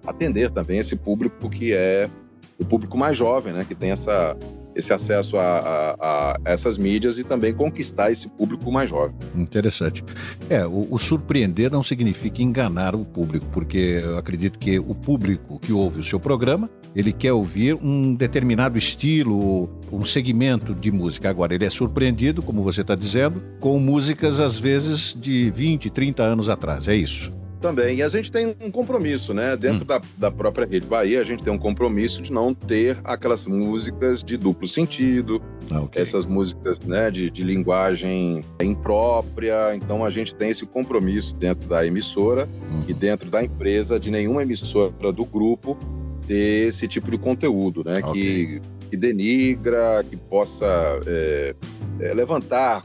atender 0.07 0.51
também 0.51 0.79
esse 0.79 0.97
público 0.97 1.49
que 1.49 1.73
é 1.73 2.11
o 2.59 2.65
público 2.65 2.97
mais 2.99 3.17
jovem, 3.17 3.53
né? 3.53 3.65
Que 3.67 3.75
tem 3.75 3.91
essa 3.91 4.37
esse 4.75 4.93
acesso 4.93 5.37
a, 5.37 5.43
a, 5.43 5.97
a, 6.01 6.41
essas 6.45 6.77
mídias 6.77 7.19
e 7.19 7.25
também 7.25 7.55
conquistar 7.55 8.11
esse 8.11 8.29
público 8.29 8.71
mais 8.71 8.91
jovem. 8.91 9.15
Interessante. 9.35 10.05
É, 10.49 10.67
o, 10.67 10.89
o, 10.91 10.99
surpreender 10.99 11.71
não 11.71 11.83
significa 11.83 12.43
enganar 12.43 12.95
o 12.95 13.05
público, 13.05 13.47
porque 13.53 14.01
eu 14.03 14.19
acredito 14.19 14.59
que 14.59 14.79
o 14.79 14.95
público 14.95 15.59
que 15.59 15.73
ouve 15.73 16.01
o 16.01 16.05
seu 16.05 16.19
programa, 16.19 16.69
ele 16.95 17.13
quer 17.13 17.33
ouvir 17.33 17.75
um 17.75 18.15
determinado 18.15 18.79
estilo, 18.79 19.69
um 19.91 20.05
segmento 20.05 20.75
de 20.75 20.91
música. 20.91 21.29
Agora, 21.29 21.55
ele 21.55 21.65
é 21.65 21.71
surpreendido, 21.71 22.43
como 22.43 22.63
você 22.63 22.83
está 22.83 22.95
dizendo, 22.95 23.43
com 23.61 23.79
músicas 23.79 24.41
às 24.41 24.59
vezes 24.59 25.17
de 25.19 25.51
20, 25.51 25.91
30 25.91 26.23
anos 26.23 26.49
atrás. 26.49 26.89
É 26.89 26.95
isso 26.95 27.33
também. 27.65 27.97
E 27.97 28.03
a 28.03 28.09
gente 28.09 28.31
tem 28.31 28.55
um 28.61 28.71
compromisso, 28.71 29.33
né? 29.33 29.57
Dentro 29.57 29.85
hum. 29.85 29.87
da, 29.87 30.01
da 30.19 30.31
própria 30.31 30.67
Rede 30.67 30.87
Bahia, 30.87 31.19
a 31.19 31.25
gente 31.25 31.43
tem 31.43 31.51
um 31.51 31.59
compromisso 31.59 32.21
de 32.21 32.31
não 32.31 32.53
ter 32.53 32.99
aquelas 33.03 33.47
músicas 33.47 34.23
de 34.23 34.37
duplo 34.37 34.69
sentido, 34.69 35.41
ah, 35.71 35.81
okay. 35.81 36.03
essas 36.03 36.27
músicas 36.27 36.79
né, 36.81 37.11
de, 37.11 37.31
de 37.31 37.43
linguagem 37.43 38.43
imprópria. 38.61 39.75
Então 39.75 40.05
a 40.05 40.11
gente 40.11 40.35
tem 40.35 40.51
esse 40.51 40.67
compromisso 40.67 41.35
dentro 41.37 41.67
da 41.67 41.87
emissora 41.87 42.47
hum. 42.71 42.81
e 42.87 42.93
dentro 42.93 43.31
da 43.31 43.43
empresa 43.43 43.99
de 43.99 44.11
nenhuma 44.11 44.43
emissora 44.43 44.93
do 45.11 45.25
grupo 45.25 45.79
ter 46.27 46.69
esse 46.69 46.87
tipo 46.87 47.11
de 47.11 47.17
conteúdo, 47.17 47.83
né? 47.83 48.01
Okay. 48.05 48.13
Que, 48.13 48.61
que 48.91 48.97
denigra, 48.97 50.05
que 50.09 50.17
possa 50.17 50.67
é, 51.07 51.55
é, 52.01 52.13
levantar 52.13 52.83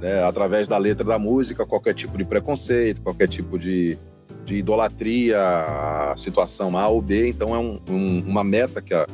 né, 0.00 0.22
através 0.22 0.68
da 0.68 0.78
letra 0.78 1.04
da 1.04 1.18
música, 1.18 1.66
qualquer 1.66 1.94
tipo 1.94 2.16
de 2.16 2.24
preconceito, 2.24 3.02
qualquer 3.02 3.28
tipo 3.28 3.58
de, 3.58 3.98
de 4.50 4.56
idolatria 4.56 5.38
à 5.38 6.14
situação 6.16 6.76
A 6.76 6.88
ou 6.88 7.00
B. 7.00 7.28
Então 7.28 7.54
é 7.54 7.58
um, 7.58 7.80
um, 7.88 8.18
uma 8.26 8.42
meta 8.42 8.82
que 8.82 8.92
a, 8.92 9.06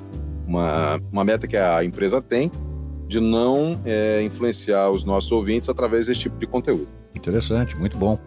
uma, 0.46 1.00
uma 1.12 1.24
meta 1.24 1.46
que 1.46 1.56
a 1.56 1.84
empresa 1.84 2.22
tem 2.22 2.50
de 3.06 3.20
não 3.20 3.78
é, 3.84 4.22
influenciar 4.22 4.90
os 4.90 5.04
nossos 5.04 5.30
ouvintes 5.30 5.68
através 5.68 6.06
desse 6.06 6.20
tipo 6.20 6.38
de 6.38 6.46
conteúdo. 6.46 6.88
Interessante, 7.14 7.76
muito 7.76 7.96
bom. 7.96 8.18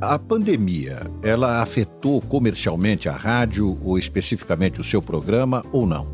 A 0.00 0.18
pandemia, 0.18 1.00
ela 1.22 1.62
afetou 1.62 2.20
comercialmente 2.20 3.08
a 3.08 3.12
rádio 3.12 3.78
ou 3.84 3.98
especificamente 3.98 4.80
o 4.80 4.84
seu 4.84 5.00
programa 5.00 5.64
ou 5.70 5.86
não? 5.86 6.06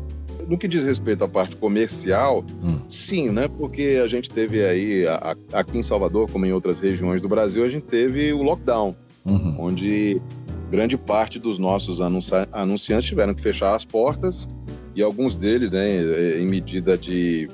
No 0.47 0.57
que 0.57 0.67
diz 0.67 0.83
respeito 0.83 1.23
à 1.23 1.29
parte 1.29 1.55
comercial, 1.55 2.43
hum. 2.61 2.79
sim, 2.89 3.31
né? 3.31 3.47
Porque 3.47 3.99
a 4.03 4.07
gente 4.07 4.29
teve 4.29 4.63
aí, 4.63 5.05
aqui 5.53 5.77
em 5.77 5.83
Salvador, 5.83 6.29
como 6.29 6.45
em 6.45 6.51
outras 6.51 6.79
regiões 6.79 7.21
do 7.21 7.29
Brasil, 7.29 7.63
a 7.63 7.69
gente 7.69 7.85
teve 7.85 8.33
o 8.33 8.43
lockdown, 8.43 8.95
uhum. 9.25 9.55
onde 9.59 10.21
grande 10.71 10.97
parte 10.97 11.37
dos 11.37 11.59
nossos 11.59 11.99
anunciantes 11.99 13.05
tiveram 13.05 13.33
que 13.33 13.41
fechar 13.41 13.75
as 13.75 13.83
portas 13.83 14.47
e 14.95 15.03
alguns 15.03 15.35
deles, 15.35 15.69
né, 15.69 16.39
em 16.39 16.47
medida 16.47 16.97
de 16.97 17.49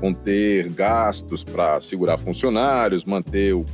conter 0.00 0.70
gastos 0.70 1.42
para 1.42 1.80
segurar 1.80 2.16
funcionários, 2.16 3.04
manter 3.04 3.54
o, 3.54 3.66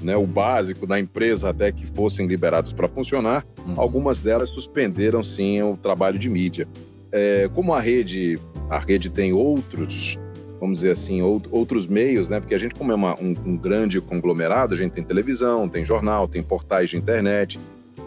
né, 0.00 0.16
o 0.16 0.24
básico 0.24 0.86
da 0.86 1.00
empresa 1.00 1.50
até 1.50 1.72
que 1.72 1.84
fossem 1.88 2.28
liberados 2.28 2.72
para 2.72 2.86
funcionar, 2.86 3.44
uhum. 3.66 3.74
algumas 3.76 4.20
delas 4.20 4.50
suspenderam 4.50 5.22
sim 5.24 5.60
o 5.62 5.76
trabalho 5.76 6.18
de 6.18 6.30
mídia. 6.30 6.68
É, 7.10 7.50
como 7.54 7.74
a 7.74 7.80
rede, 7.80 8.38
a 8.70 8.78
rede 8.78 9.10
tem 9.10 9.32
outros, 9.32 10.16
vamos 10.60 10.78
dizer 10.78 10.92
assim, 10.92 11.22
outros 11.22 11.86
meios, 11.86 12.28
né? 12.28 12.38
Porque 12.38 12.54
a 12.54 12.58
gente, 12.58 12.74
como 12.74 12.92
é 12.92 12.94
uma, 12.94 13.14
um, 13.20 13.34
um 13.44 13.56
grande 13.56 14.00
conglomerado, 14.00 14.74
a 14.74 14.78
gente 14.78 14.92
tem 14.92 15.02
televisão, 15.02 15.68
tem 15.68 15.84
jornal, 15.84 16.28
tem 16.28 16.42
portais 16.42 16.90
de 16.90 16.96
internet, 16.96 17.58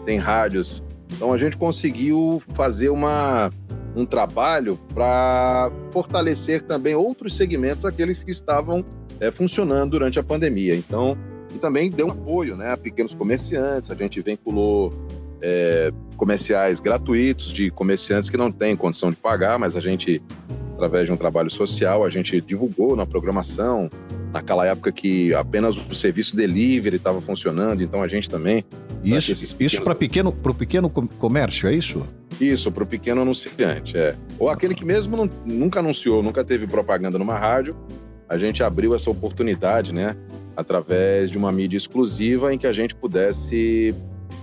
tem 0.04 0.18
rádios. 0.18 0.82
Então 1.12 1.32
a 1.32 1.38
gente 1.38 1.56
conseguiu 1.56 2.42
fazer 2.54 2.88
uma, 2.88 3.50
um 3.94 4.06
trabalho 4.06 4.78
para 4.94 5.70
fortalecer 5.90 6.62
também 6.62 6.94
outros 6.94 7.36
segmentos, 7.36 7.84
aqueles 7.84 8.22
que 8.22 8.30
estavam 8.30 8.84
é, 9.20 9.30
funcionando 9.30 9.92
durante 9.92 10.18
a 10.18 10.22
pandemia. 10.22 10.74
Então, 10.74 11.16
e 11.54 11.58
também 11.58 11.90
deu 11.90 12.06
um 12.06 12.10
apoio 12.10 12.56
né, 12.56 12.72
a 12.72 12.76
pequenos 12.76 13.14
comerciantes, 13.14 13.90
a 13.90 13.94
gente 13.94 14.20
vinculou 14.20 14.92
é, 15.40 15.92
comerciais 16.16 16.80
gratuitos 16.80 17.52
de 17.52 17.70
comerciantes 17.70 18.30
que 18.30 18.36
não 18.36 18.50
têm 18.50 18.76
condição 18.76 19.10
de 19.10 19.16
pagar, 19.16 19.58
mas 19.58 19.76
a 19.76 19.80
gente, 19.80 20.22
através 20.74 21.06
de 21.06 21.12
um 21.12 21.16
trabalho 21.16 21.50
social, 21.50 22.04
a 22.04 22.10
gente 22.10 22.40
divulgou 22.40 22.96
na 22.96 23.04
programação, 23.04 23.90
naquela 24.32 24.66
época 24.66 24.90
que 24.90 25.34
apenas 25.34 25.76
o 25.76 25.94
serviço 25.94 26.34
delivery 26.34 26.96
estava 26.96 27.20
funcionando, 27.20 27.82
então 27.82 28.02
a 28.02 28.08
gente 28.08 28.30
também 28.30 28.64
isso, 29.02 29.32
pequenos... 29.32 29.56
isso 29.60 29.82
para 29.82 29.94
pequeno, 29.94 30.30
o 30.30 30.54
pequeno 30.54 30.90
comércio, 30.90 31.68
é 31.68 31.74
isso? 31.74 32.06
Isso, 32.40 32.70
para 32.72 32.82
o 32.82 32.86
pequeno 32.86 33.22
anunciante, 33.22 33.96
é. 33.96 34.14
Ou 34.38 34.48
aquele 34.48 34.74
que 34.74 34.84
mesmo 34.84 35.16
não, 35.16 35.30
nunca 35.44 35.80
anunciou, 35.80 36.22
nunca 36.22 36.44
teve 36.44 36.66
propaganda 36.66 37.18
numa 37.18 37.38
rádio, 37.38 37.76
a 38.28 38.38
gente 38.38 38.62
abriu 38.62 38.94
essa 38.94 39.10
oportunidade, 39.10 39.92
né? 39.92 40.16
Através 40.56 41.30
de 41.30 41.38
uma 41.38 41.52
mídia 41.52 41.76
exclusiva 41.76 42.52
em 42.52 42.58
que 42.58 42.66
a 42.66 42.72
gente 42.72 42.94
pudesse 42.94 43.94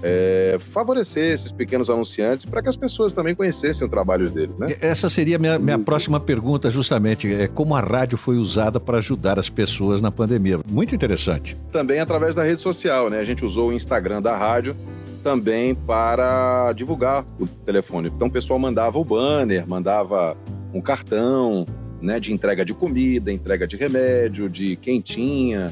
é, 0.01 0.57
favorecer 0.71 1.33
esses 1.33 1.51
pequenos 1.51 1.89
anunciantes 1.89 2.45
para 2.45 2.61
que 2.61 2.69
as 2.69 2.75
pessoas 2.75 3.13
também 3.13 3.35
conhecessem 3.35 3.85
o 3.85 3.89
trabalho 3.89 4.29
deles. 4.29 4.57
Né? 4.57 4.75
Essa 4.81 5.09
seria 5.09 5.35
a 5.35 5.39
minha, 5.39 5.59
minha 5.59 5.79
próxima 5.79 6.19
pergunta, 6.19 6.69
justamente. 6.69 7.31
É 7.33 7.47
como 7.47 7.75
a 7.75 7.81
rádio 7.81 8.17
foi 8.17 8.37
usada 8.37 8.79
para 8.79 8.97
ajudar 8.97 9.37
as 9.39 9.49
pessoas 9.49 10.01
na 10.01 10.11
pandemia. 10.11 10.59
Muito 10.69 10.95
interessante. 10.95 11.57
Também 11.71 11.99
através 11.99 12.35
da 12.35 12.43
rede 12.43 12.61
social, 12.61 13.09
né? 13.09 13.19
A 13.19 13.25
gente 13.25 13.43
usou 13.43 13.69
o 13.69 13.73
Instagram 13.73 14.21
da 14.21 14.37
rádio 14.37 14.75
também 15.23 15.75
para 15.75 16.71
divulgar 16.73 17.25
o 17.39 17.45
telefone. 17.45 18.09
Então 18.13 18.27
o 18.27 18.31
pessoal 18.31 18.57
mandava 18.57 18.97
o 18.97 19.03
banner, 19.03 19.67
mandava 19.67 20.37
um 20.73 20.81
cartão, 20.81 21.65
né, 22.01 22.19
de 22.19 22.31
entrega 22.31 22.63
de 22.63 22.73
comida, 22.73 23.31
entrega 23.31 23.67
de 23.67 23.75
remédio, 23.75 24.49
de 24.49 24.75
quentinha, 24.77 25.71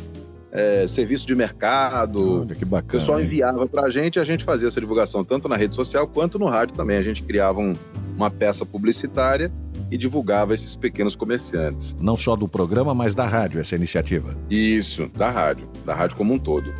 é, 0.51 0.87
serviço 0.87 1.25
de 1.25 1.35
mercado. 1.35 2.41
Olha, 2.41 2.55
que 2.55 2.65
bacana. 2.65 2.97
O 2.97 2.99
pessoal 2.99 3.21
enviava 3.21 3.67
para 3.67 3.83
a 3.83 3.89
gente 3.89 4.17
e 4.17 4.19
a 4.19 4.23
gente 4.23 4.43
fazia 4.43 4.67
essa 4.67 4.79
divulgação 4.79 5.23
tanto 5.23 5.47
na 5.47 5.55
rede 5.55 5.75
social 5.75 6.07
quanto 6.07 6.39
no 6.39 6.45
rádio 6.45 6.75
também. 6.75 6.97
A 6.97 7.03
gente 7.03 7.23
criava 7.23 7.59
um, 7.59 7.73
uma 8.15 8.31
peça 8.31 8.65
publicitária 8.65 9.51
e 9.89 9.97
divulgava 9.97 10.53
esses 10.53 10.75
pequenos 10.75 11.15
comerciantes. 11.15 11.95
Não 11.99 12.17
só 12.17 12.35
do 12.35 12.47
programa, 12.47 12.93
mas 12.93 13.15
da 13.15 13.25
rádio, 13.25 13.59
essa 13.59 13.75
iniciativa. 13.75 14.35
Isso, 14.49 15.09
da 15.15 15.29
rádio, 15.29 15.67
da 15.85 15.93
rádio 15.93 16.15
como 16.15 16.33
um 16.33 16.39
todo. 16.39 16.73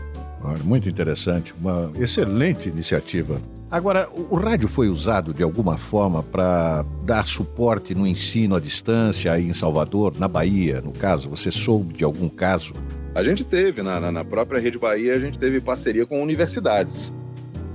Olha, 0.44 0.64
muito 0.64 0.88
interessante, 0.88 1.54
uma 1.60 1.92
excelente 1.96 2.70
iniciativa. 2.70 3.42
Agora, 3.70 4.08
o 4.14 4.36
rádio 4.36 4.70
foi 4.70 4.88
usado 4.88 5.34
de 5.34 5.44
alguma 5.44 5.78
forma 5.78 6.24
para 6.24 6.86
dar 7.04 7.26
suporte 7.26 7.94
no 7.94 8.08
ensino 8.08 8.56
à 8.56 8.62
distância 8.62 9.34
aí 9.34 9.46
em 9.46 9.52
Salvador, 9.52 10.14
na 10.18 10.28
Bahia, 10.28 10.80
no 10.80 10.94
caso? 10.94 11.30
Você 11.30 11.52
soube 11.52 11.94
de 11.94 12.04
algum 12.06 12.30
caso? 12.30 12.74
A 13.18 13.24
gente 13.24 13.44
teve, 13.44 13.82
na, 13.82 14.12
na 14.12 14.24
própria 14.24 14.62
Rede 14.62 14.78
Bahia, 14.78 15.16
a 15.16 15.20
gente 15.20 15.40
teve 15.40 15.60
parceria 15.60 16.06
com 16.06 16.22
universidades. 16.22 17.12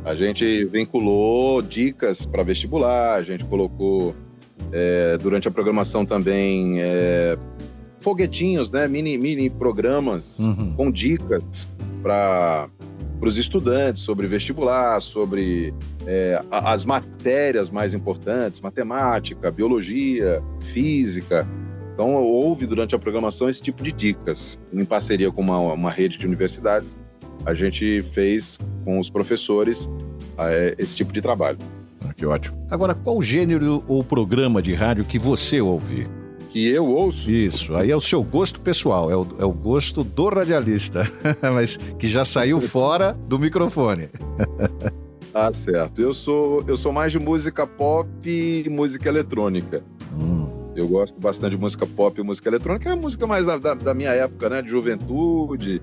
A 0.05 0.15
gente 0.15 0.65
vinculou 0.67 1.61
dicas 1.61 2.25
para 2.25 2.45
vestibular, 2.45 3.15
a 3.15 3.23
gente 3.23 3.45
colocou 3.47 4.15
é, 4.71 5.19
durante 5.21 5.49
a 5.49 5.51
programação 5.51 6.07
também 6.07 6.81
é, 6.81 7.37
foguetinhos, 7.99 8.71
né, 8.71 8.87
mini, 8.87 9.19
mini 9.19 9.51
programas 9.51 10.39
uhum. 10.39 10.75
com 10.77 10.93
dicas 10.93 11.69
para 12.05 12.69
os 13.21 13.37
estudantes 13.37 14.01
sobre 14.01 14.29
vestibular, 14.29 15.03
sobre 15.03 15.75
é, 16.07 16.41
as 16.53 16.85
matérias 16.85 17.69
mais 17.69 17.95
importantes, 17.95 18.61
matemática, 18.61 19.51
biologia, 19.51 20.41
física. 20.73 21.45
Então, 21.95 22.15
houve 22.15 22.67
durante 22.67 22.95
a 22.95 22.99
programação 22.99 23.49
esse 23.49 23.63
tipo 23.63 23.83
de 23.83 23.93
dicas. 23.93 24.59
Em 24.73 24.85
parceria 24.85 25.31
com 25.31 25.43
uma, 25.43 25.59
uma 25.59 25.91
rede 25.91 26.19
de 26.19 26.27
universidades, 26.27 26.97
a 27.45 27.55
gente 27.55 28.03
fez 28.13 28.59
com 28.85 28.99
os 28.99 29.11
professores 29.11 29.89
é, 30.39 30.75
esse 30.79 30.97
tipo 30.97 31.13
de 31.13 31.21
trabalho. 31.21 31.59
Ah, 32.05 32.13
que 32.15 32.25
ótimo. 32.25 32.57
Agora, 32.71 32.95
qual 32.95 33.21
gênero 33.23 33.85
ou 33.87 34.03
programa 34.03 34.63
de 34.63 34.75
rádio 34.75 35.05
que 35.05 35.19
você 35.19 35.61
ouve? 35.61 36.07
que 36.53 36.69
eu 36.69 36.87
ouço. 36.87 37.31
Isso, 37.31 37.75
aí 37.75 37.91
é 37.91 37.97
o 37.97 38.01
seu 38.01 38.23
gosto 38.23 38.61
pessoal, 38.61 39.11
é 39.11 39.17
o, 39.17 39.27
é 39.39 39.45
o 39.45 39.53
gosto 39.53 40.05
do 40.05 40.29
radialista, 40.29 41.03
mas 41.41 41.79
que 41.99 42.07
já 42.07 42.27
saiu 42.27 42.61
fora 42.61 43.15
do 43.27 43.39
microfone. 43.39 44.11
ah, 45.33 45.51
certo. 45.55 46.03
Eu 46.03 46.13
sou, 46.13 46.63
eu 46.69 46.77
sou 46.77 46.93
mais 46.93 47.11
de 47.11 47.19
música 47.19 47.67
pop 47.67 48.07
e 48.29 48.69
música 48.69 49.09
eletrônica. 49.09 49.83
Hum. 50.15 50.62
Eu 50.75 50.89
gosto 50.89 51.19
bastante 51.21 51.53
de 51.53 51.59
música 51.59 51.87
pop 51.87 52.21
e 52.21 52.25
música 52.25 52.49
eletrônica, 52.49 52.89
é 52.89 52.93
a 52.93 52.97
música 52.97 53.27
mais 53.27 53.47
da, 53.47 53.59
da, 53.59 53.75
da 53.75 53.95
minha 53.95 54.11
época, 54.11 54.49
né? 54.49 54.63
De 54.63 54.69
juventude. 54.69 55.83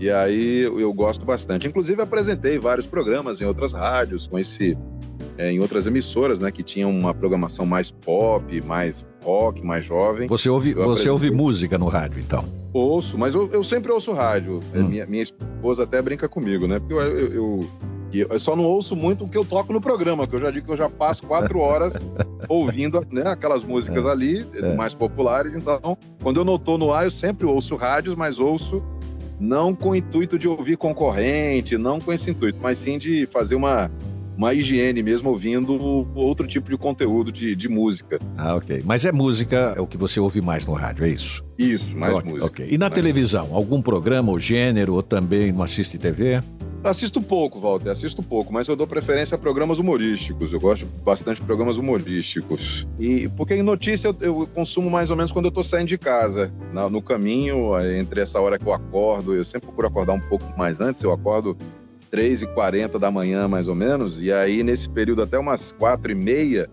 E 0.00 0.10
aí 0.10 0.60
eu 0.62 0.92
gosto 0.92 1.24
bastante. 1.24 1.66
Inclusive 1.66 2.00
apresentei 2.02 2.58
vários 2.58 2.86
programas 2.86 3.40
em 3.40 3.44
outras 3.44 3.72
rádios 3.72 4.26
com 4.26 4.38
esse 4.38 4.76
é, 5.38 5.50
em 5.50 5.60
outras 5.60 5.86
emissoras, 5.86 6.38
né, 6.38 6.50
que 6.50 6.62
tinham 6.62 6.90
uma 6.90 7.14
programação 7.14 7.64
mais 7.64 7.90
pop, 7.90 8.60
mais 8.62 9.06
rock, 9.24 9.64
mais 9.64 9.84
jovem. 9.84 10.28
Você 10.28 10.48
ouve, 10.48 10.74
você 10.74 11.08
ouve 11.08 11.30
música 11.30 11.78
no 11.78 11.86
rádio, 11.86 12.20
então? 12.20 12.44
Ouço, 12.72 13.18
mas 13.18 13.34
eu, 13.34 13.50
eu 13.52 13.62
sempre 13.62 13.92
ouço 13.92 14.12
rádio. 14.12 14.60
É, 14.74 14.80
hum. 14.80 14.88
Minha, 14.88 15.06
minha 15.06 15.22
esposa 15.22 15.84
até 15.84 16.00
brinca 16.00 16.28
comigo, 16.28 16.66
né? 16.66 16.78
Porque 16.78 16.94
eu, 16.94 17.00
eu, 17.00 17.60
eu, 18.12 18.28
eu, 18.30 18.40
só 18.40 18.56
não 18.56 18.64
ouço 18.64 18.96
muito 18.96 19.24
o 19.24 19.28
que 19.28 19.36
eu 19.36 19.44
toco 19.44 19.72
no 19.72 19.80
programa, 19.80 20.26
que 20.26 20.34
eu 20.34 20.40
já 20.40 20.50
digo 20.50 20.66
que 20.66 20.72
eu 20.72 20.76
já 20.76 20.88
passo 20.88 21.26
quatro 21.26 21.58
horas 21.58 22.06
ouvindo 22.48 23.00
né, 23.10 23.22
aquelas 23.26 23.64
músicas 23.64 24.04
é. 24.04 24.10
ali, 24.10 24.46
é. 24.54 24.74
mais 24.74 24.94
populares. 24.94 25.54
Então, 25.54 25.96
quando 26.22 26.40
eu 26.40 26.44
não 26.44 26.56
estou 26.56 26.78
no 26.78 26.92
ar, 26.92 27.04
eu 27.04 27.10
sempre 27.10 27.46
ouço 27.46 27.76
rádios, 27.76 28.14
mas 28.14 28.38
ouço 28.38 28.82
não 29.38 29.74
com 29.74 29.90
o 29.90 29.96
intuito 29.96 30.38
de 30.38 30.46
ouvir 30.46 30.76
concorrente, 30.76 31.76
não 31.76 32.00
com 32.00 32.12
esse 32.12 32.30
intuito, 32.30 32.60
mas 32.62 32.78
sim 32.78 32.96
de 32.96 33.26
fazer 33.26 33.56
uma 33.56 33.90
uma 34.36 34.54
higiene 34.54 35.02
mesmo 35.02 35.30
ouvindo 35.30 36.08
outro 36.14 36.46
tipo 36.46 36.70
de 36.70 36.76
conteúdo 36.76 37.30
de, 37.30 37.54
de 37.54 37.68
música. 37.68 38.18
Ah, 38.36 38.56
ok. 38.56 38.82
Mas 38.84 39.04
é 39.04 39.12
música, 39.12 39.74
é 39.76 39.80
o 39.80 39.86
que 39.86 39.96
você 39.96 40.18
ouve 40.18 40.40
mais 40.40 40.66
no 40.66 40.72
rádio, 40.72 41.04
é 41.04 41.08
isso? 41.08 41.44
Isso, 41.58 41.96
mais 41.96 42.14
okay, 42.14 42.30
música. 42.30 42.46
Ok. 42.46 42.66
E 42.70 42.78
na 42.78 42.86
mais 42.86 42.94
televisão, 42.94 43.42
música. 43.42 43.58
algum 43.58 43.82
programa 43.82 44.32
ou 44.32 44.38
gênero, 44.38 44.94
ou 44.94 45.02
também 45.02 45.52
não 45.52 45.62
assiste 45.62 45.98
TV? 45.98 46.42
Assisto 46.84 47.22
pouco, 47.22 47.60
Walter, 47.60 47.90
assisto 47.90 48.24
pouco, 48.24 48.52
mas 48.52 48.66
eu 48.66 48.74
dou 48.74 48.88
preferência 48.88 49.36
a 49.36 49.38
programas 49.38 49.78
humorísticos. 49.78 50.52
Eu 50.52 50.58
gosto 50.58 50.84
bastante 51.04 51.40
de 51.40 51.46
programas 51.46 51.76
humorísticos. 51.76 52.86
E 52.98 53.28
porque 53.28 53.54
em 53.54 53.62
notícia 53.62 54.08
eu, 54.08 54.16
eu 54.20 54.48
consumo 54.52 54.90
mais 54.90 55.08
ou 55.08 55.16
menos 55.16 55.30
quando 55.30 55.44
eu 55.44 55.52
tô 55.52 55.62
saindo 55.62 55.88
de 55.88 55.96
casa. 55.96 56.52
Na, 56.72 56.90
no 56.90 57.00
caminho, 57.00 57.78
entre 57.96 58.20
essa 58.20 58.40
hora 58.40 58.58
que 58.58 58.66
eu 58.66 58.72
acordo, 58.72 59.32
eu 59.32 59.44
sempre 59.44 59.66
procuro 59.66 59.86
acordar 59.86 60.12
um 60.14 60.20
pouco 60.20 60.44
mais 60.58 60.80
antes, 60.80 61.04
eu 61.04 61.12
acordo 61.12 61.56
3h40 62.12 62.98
da 62.98 63.10
manhã, 63.10 63.46
mais 63.46 63.68
ou 63.68 63.74
menos, 63.74 64.20
e 64.20 64.32
aí 64.32 64.62
nesse 64.62 64.88
período 64.88 65.22
até 65.22 65.38
umas 65.38 65.72
4h30, 65.72 66.68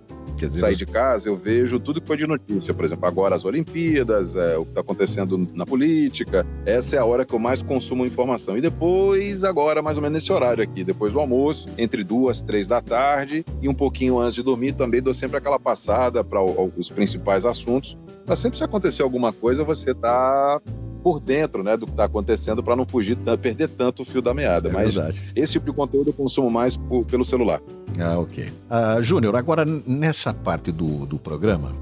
sair 0.51 0.75
de 0.75 0.85
casa, 0.85 1.29
eu 1.29 1.35
vejo 1.35 1.79
tudo 1.79 2.01
que 2.01 2.07
foi 2.07 2.17
de 2.17 2.27
notícia. 2.27 2.73
Por 2.73 2.85
exemplo, 2.85 3.05
agora 3.05 3.35
as 3.35 3.45
Olimpíadas, 3.45 4.35
é, 4.35 4.57
o 4.57 4.63
que 4.63 4.71
está 4.71 4.81
acontecendo 4.81 5.49
na 5.53 5.65
política. 5.65 6.45
Essa 6.65 6.95
é 6.95 6.99
a 6.99 7.05
hora 7.05 7.25
que 7.25 7.33
eu 7.33 7.39
mais 7.39 7.61
consumo 7.61 8.05
informação. 8.05 8.57
E 8.57 8.61
depois, 8.61 9.43
agora, 9.43 9.81
mais 9.81 9.97
ou 9.97 10.03
menos 10.03 10.21
nesse 10.21 10.31
horário 10.31 10.63
aqui, 10.63 10.83
depois 10.83 11.13
do 11.13 11.19
almoço, 11.19 11.67
entre 11.77 12.03
duas, 12.03 12.41
três 12.41 12.67
da 12.67 12.81
tarde 12.81 13.45
e 13.61 13.69
um 13.69 13.73
pouquinho 13.73 14.19
antes 14.19 14.35
de 14.35 14.43
dormir, 14.43 14.73
também 14.73 15.01
dou 15.01 15.13
sempre 15.13 15.37
aquela 15.37 15.59
passada 15.59 16.23
para 16.23 16.41
os 16.43 16.89
principais 16.89 17.45
assuntos. 17.45 17.97
Para 18.25 18.35
sempre 18.35 18.57
se 18.57 18.63
acontecer 18.63 19.01
alguma 19.01 19.33
coisa, 19.33 19.63
você 19.63 19.93
tá 19.93 20.61
por 21.03 21.19
dentro 21.19 21.63
né, 21.63 21.75
do 21.75 21.85
que 21.85 21.91
está 21.91 22.05
acontecendo 22.05 22.63
para 22.63 22.75
não 22.75 22.85
fugir, 22.85 23.17
perder 23.41 23.69
tanto 23.69 24.03
o 24.03 24.05
fio 24.05 24.21
da 24.21 24.33
meada. 24.33 24.69
É 24.69 24.71
Mas 24.71 24.93
verdade. 24.93 25.31
esse 25.35 25.53
tipo 25.53 25.65
de 25.65 25.73
conteúdo 25.73 26.09
eu 26.09 26.13
consumo 26.13 26.49
mais 26.49 26.75
por, 26.77 27.05
pelo 27.05 27.25
celular. 27.25 27.61
Ah, 27.99 28.19
ok. 28.19 28.45
Uh, 28.45 29.03
Júnior, 29.03 29.35
agora 29.35 29.65
nessa 29.65 30.33
parte 30.33 30.71
do, 30.71 31.05
do 31.05 31.17
programa, 31.17 31.73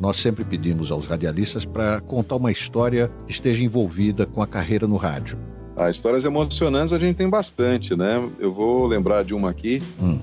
nós 0.00 0.16
sempre 0.16 0.44
pedimos 0.44 0.90
aos 0.90 1.06
radialistas 1.06 1.66
para 1.66 2.00
contar 2.00 2.36
uma 2.36 2.50
história 2.50 3.10
que 3.26 3.32
esteja 3.32 3.62
envolvida 3.62 4.24
com 4.24 4.42
a 4.42 4.46
carreira 4.46 4.86
no 4.86 4.96
rádio. 4.96 5.38
Ah, 5.76 5.90
histórias 5.90 6.24
emocionantes 6.24 6.92
a 6.92 6.98
gente 6.98 7.16
tem 7.16 7.28
bastante, 7.28 7.94
né? 7.94 8.22
Eu 8.38 8.52
vou 8.52 8.86
lembrar 8.86 9.22
de 9.24 9.34
uma 9.34 9.50
aqui. 9.50 9.82
Hum. 10.02 10.18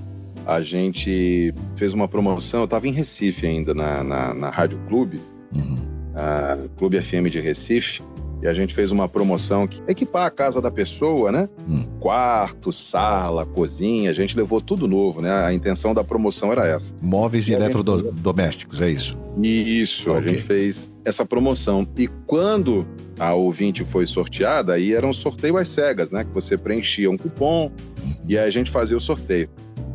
A 0.46 0.62
gente 0.62 1.52
fez 1.76 1.92
uma 1.92 2.08
promoção, 2.08 2.60
eu 2.60 2.64
estava 2.64 2.88
em 2.88 2.92
Recife 2.92 3.46
ainda, 3.46 3.74
na, 3.74 4.02
na, 4.02 4.34
na 4.34 4.50
Rádio 4.50 4.78
Clube, 4.88 5.20
uhum. 5.54 5.78
a 6.14 6.56
Clube 6.76 7.00
FM 7.02 7.28
de 7.30 7.38
Recife, 7.38 8.02
e 8.42 8.46
a 8.46 8.54
gente 8.54 8.74
fez 8.74 8.90
uma 8.90 9.08
promoção 9.08 9.66
que 9.66 9.82
equipar 9.88 10.26
a 10.26 10.30
casa 10.30 10.60
da 10.60 10.70
pessoa, 10.70 11.32
né? 11.32 11.48
Hum. 11.68 11.84
Quarto, 12.00 12.72
sala, 12.72 13.44
cozinha, 13.44 14.10
a 14.10 14.14
gente 14.14 14.36
levou 14.36 14.60
tudo 14.60 14.86
novo, 14.86 15.20
né? 15.20 15.30
A 15.30 15.52
intenção 15.52 15.92
da 15.92 16.04
promoção 16.04 16.52
era 16.52 16.66
essa. 16.66 16.94
Móveis 17.02 17.48
e, 17.48 17.54
eletrodomésticos, 17.54 18.80
é 18.80 18.90
isso? 18.90 19.18
Isso, 19.42 20.10
okay. 20.10 20.22
a 20.22 20.28
gente 20.28 20.42
fez 20.42 20.90
essa 21.04 21.24
promoção. 21.24 21.86
E 21.96 22.08
quando 22.26 22.86
a 23.18 23.34
ouvinte 23.34 23.84
foi 23.84 24.06
sorteada, 24.06 24.74
aí 24.74 24.92
era 24.92 25.06
um 25.06 25.12
sorteio 25.12 25.56
às 25.56 25.68
cegas, 25.68 26.10
né? 26.10 26.24
Que 26.24 26.30
você 26.30 26.56
preenchia 26.56 27.10
um 27.10 27.16
cupom 27.16 27.72
uhum. 28.02 28.14
e 28.28 28.38
aí 28.38 28.46
a 28.46 28.50
gente 28.50 28.70
fazia 28.70 28.96
o 28.96 29.00
sorteio. 29.00 29.48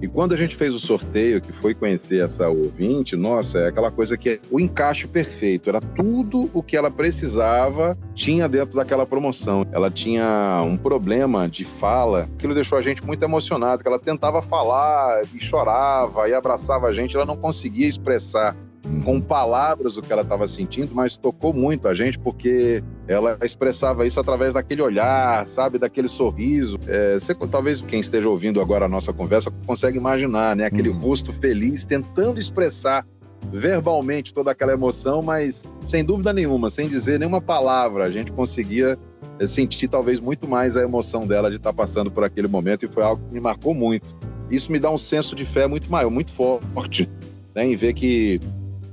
E 0.04 0.08
quando 0.10 0.34
a 0.34 0.38
gente 0.38 0.58
fez 0.58 0.74
o 0.74 0.82
sorteio, 0.82 1.39
que 1.39 1.54
foi 1.54 1.74
conhecer 1.74 2.22
essa 2.22 2.50
ouvinte, 2.50 3.16
nossa, 3.16 3.60
é 3.60 3.68
aquela 3.70 3.89
coisa 3.89 4.18
que 4.18 4.32
é 4.32 4.39
o 4.52 4.60
encaixe 4.60 5.08
perfeito. 5.08 5.70
Era 5.70 5.80
tudo 5.80 6.52
o 6.54 6.62
que 6.62 6.76
ela 6.76 6.92
precisava, 6.92 7.98
tinha 8.13 8.50
dentro 8.50 8.76
daquela 8.76 9.06
promoção. 9.06 9.66
Ela 9.72 9.89
tinha 9.89 10.62
um 10.68 10.76
problema 10.76 11.48
de 11.48 11.63
fala, 11.63 12.28
aquilo 12.36 12.54
deixou 12.54 12.78
a 12.78 12.82
gente 12.82 13.02
muito 13.02 13.24
emocionado, 13.24 13.82
que 13.82 13.88
ela 13.88 13.98
tentava 13.98 14.42
falar 14.42 15.22
e 15.34 15.39
chorava 15.39 16.28
e 16.28 16.34
abraçava 16.34 16.88
a 16.88 16.92
gente, 16.92 17.16
ela 17.16 17.26
não 17.26 17.38
conseguia 17.38 17.88
expressar 17.88 18.58
com 19.04 19.22
palavras 19.22 19.98
o 19.98 20.02
que 20.02 20.12
ela 20.12 20.22
estava 20.22 20.48
sentindo, 20.48 20.93
mas 20.93 21.15
tocou 21.15 21.54
muito 21.54 21.88
a 21.88 21.96
gente 21.96 22.19
porque 22.19 22.84
ela 23.08 23.38
expressava 23.43 24.06
isso 24.06 24.19
através 24.19 24.54
daquele 24.54 24.82
olhar, 24.82 25.46
sabe, 25.46 25.78
daquele 25.78 26.08
sorriso. 26.08 26.78
É, 26.88 27.15
você, 27.15 27.34
talvez 27.34 27.82
quem 27.82 28.00
esteja 28.00 28.30
ouvindo 28.30 28.60
agora 28.60 28.86
a 28.86 28.89
nossa 28.89 29.13
conversa 29.13 29.52
consegue 29.65 29.98
imaginar, 29.98 30.56
né, 30.56 30.65
aquele 30.65 30.89
uhum. 30.89 31.00
rosto 31.00 31.32
feliz 31.32 31.86
tentando 31.86 32.39
expressar 32.39 33.06
verbalmente 33.52 34.34
toda 34.34 34.52
aquela 34.52 34.74
emoção, 34.74 35.22
mas 35.22 35.63
sem 35.82 36.04
dúvida 36.04 36.32
nenhuma, 36.32 36.69
sem 36.69 36.88
dizer 36.88 37.19
nenhuma 37.19 37.41
palavra, 37.41 38.06
a 38.06 38.12
gente 38.12 38.32
conseguia 38.32 38.98
é, 39.39 39.48
sentir 39.48 39.88
talvez 39.88 40.19
muito 40.19 40.48
mais 40.48 40.76
a 40.76 40.82
emoção 40.82 41.26
dela 41.26 41.50
de 41.50 41.58
estar 41.58 41.74
passando 41.74 42.12
por 42.12 42.24
aquele 42.24 42.48
momento 42.48 42.86
e 42.86 42.88
foi 42.88 43.04
algo 43.04 43.22
que 43.26 43.34
me 43.34 43.39
marcou 43.39 43.74
muito. 43.74 44.15
Isso 44.50 44.72
me 44.72 44.80
dá 44.80 44.91
um 44.91 44.98
senso 44.98 45.36
de 45.36 45.46
fé 45.46 45.67
muito 45.67 45.89
maior, 45.89 46.10
muito 46.10 46.32
forte, 46.34 47.10
né, 47.56 47.65
em 47.65 47.76
ver 47.76 47.93
que 47.93 48.39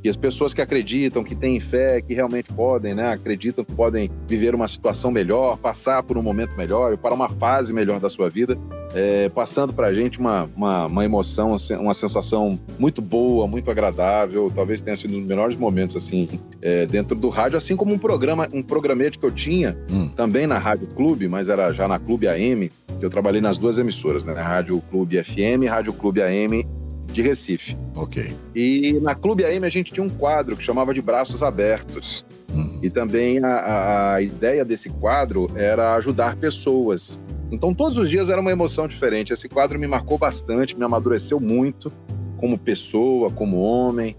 e 0.03 0.09
as 0.09 0.17
pessoas 0.17 0.55
que 0.55 0.63
acreditam, 0.63 1.23
que 1.23 1.35
têm 1.35 1.61
fé, 1.61 2.01
que 2.01 2.15
realmente 2.15 2.53
podem, 2.53 2.95
né, 2.95 3.13
acreditam 3.13 3.65
que 3.65 3.73
podem 3.73 4.11
viver 4.27 4.55
uma 4.55 4.67
situação 4.67 5.11
melhor, 5.11 5.57
passar 5.59 6.03
por 6.03 6.17
um 6.17 6.23
momento 6.23 6.57
melhor, 6.57 6.97
para 6.97 7.15
uma 7.15 7.29
fase 7.29 7.73
melhor 7.73 8.01
da 8.01 8.09
sua 8.09 8.31
vida, 8.31 8.59
é, 8.95 9.29
passando 9.29 9.73
para 9.73 9.89
a 9.89 9.95
gente 9.95 10.19
uma, 10.19 10.49
uma, 10.57 10.87
uma, 10.87 11.05
emoção, 11.05 11.57
uma 11.79 11.95
sensação 11.95 12.59
muito 12.79 13.01
boa, 13.01 13.47
muito 13.47 13.71
agradável. 13.71 14.51
Talvez 14.53 14.81
tenha 14.81 14.97
sido 14.97 15.15
um 15.15 15.19
dos 15.19 15.29
melhores 15.29 15.57
momentos 15.57 15.97
assim 15.97 16.29
é, 16.61 16.87
dentro 16.87 17.17
do 17.17 17.29
rádio, 17.29 17.57
assim 17.57 17.77
como 17.77 17.95
um 17.95 17.99
programa, 17.99 18.49
um 18.53 18.63
programete 18.63 19.19
que 19.19 19.25
eu 19.25 19.31
tinha 19.31 19.77
hum. 19.91 20.09
também 20.09 20.47
na 20.47 20.59
Rádio 20.59 20.89
Clube, 20.89 21.29
mas 21.29 21.49
era 21.49 21.73
já 21.73 21.87
na 21.87 21.99
Clube 21.99 22.27
AM. 22.27 22.71
Que 22.99 23.07
eu 23.07 23.11
trabalhei 23.11 23.41
nas 23.41 23.57
duas 23.57 23.79
emissoras, 23.79 24.25
né? 24.25 24.35
Rádio 24.35 24.83
Clube 24.91 25.23
FM, 25.23 25.69
Rádio 25.69 25.93
Clube 25.93 26.21
AM 26.21 26.67
de 27.13 27.23
Recife. 27.23 27.77
Ok. 27.95 28.33
E 28.55 28.99
na 29.01 29.15
Clube 29.15 29.45
AM 29.45 29.67
a 29.67 29.71
gente 29.71 29.93
tinha 29.93 30.05
um 30.05 30.09
quadro 30.09 30.57
que 30.57 30.63
chamava 30.63 30.95
de 30.95 31.03
Braços 31.03 31.43
Abertos. 31.43 32.25
Uhum. 32.53 32.81
E 32.83 32.91
também 32.91 33.39
a, 33.45 34.15
a, 34.15 34.23
ideia 34.23 34.65
desse 34.65 34.91
quadro 34.91 35.49
era 35.55 35.95
ajudar 35.95 36.37
pessoas. 36.37 37.19
Então 37.51 37.75
todos 37.75 37.99
os 37.99 38.11
dias 38.11 38.29
era 38.29 38.41
uma 38.41 38.51
emoção 38.51 38.89
diferente. 38.89 39.33
Esse 39.33 39.49
quadro 39.49 39.79
me 39.79 39.87
marcou 39.87 40.19
bastante, 40.19 40.77
me 40.77 40.85
amadureceu 40.85 41.39
muito 41.39 41.93
como 42.39 42.59
pessoa, 42.59 43.31
como 43.31 43.61
homem, 43.61 44.17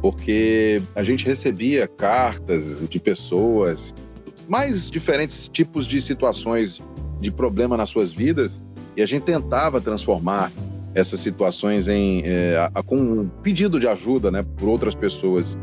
porque 0.00 0.80
a 0.94 1.02
gente 1.02 1.24
recebia 1.24 1.86
cartas 1.86 2.88
de 2.88 2.98
pessoas 2.98 3.94
mais 4.48 4.90
diferentes 4.90 5.48
tipos 5.48 5.86
de 5.86 6.00
situações 6.00 6.80
de 7.20 7.30
problema 7.30 7.76
nas 7.76 7.90
suas 7.90 8.10
vidas 8.10 8.60
e 8.96 9.02
a 9.02 9.06
gente 9.06 9.22
tentava 9.22 9.80
transformar 9.80 10.50
essas 10.98 11.20
situações 11.20 11.88
em 11.88 12.22
é, 12.24 12.70
a, 12.74 12.82
com 12.82 12.96
um 12.96 13.28
pedido 13.42 13.78
de 13.78 13.86
ajuda, 13.86 14.30
né, 14.30 14.44
por 14.56 14.68
outras 14.68 14.94
pessoas. 14.94 15.56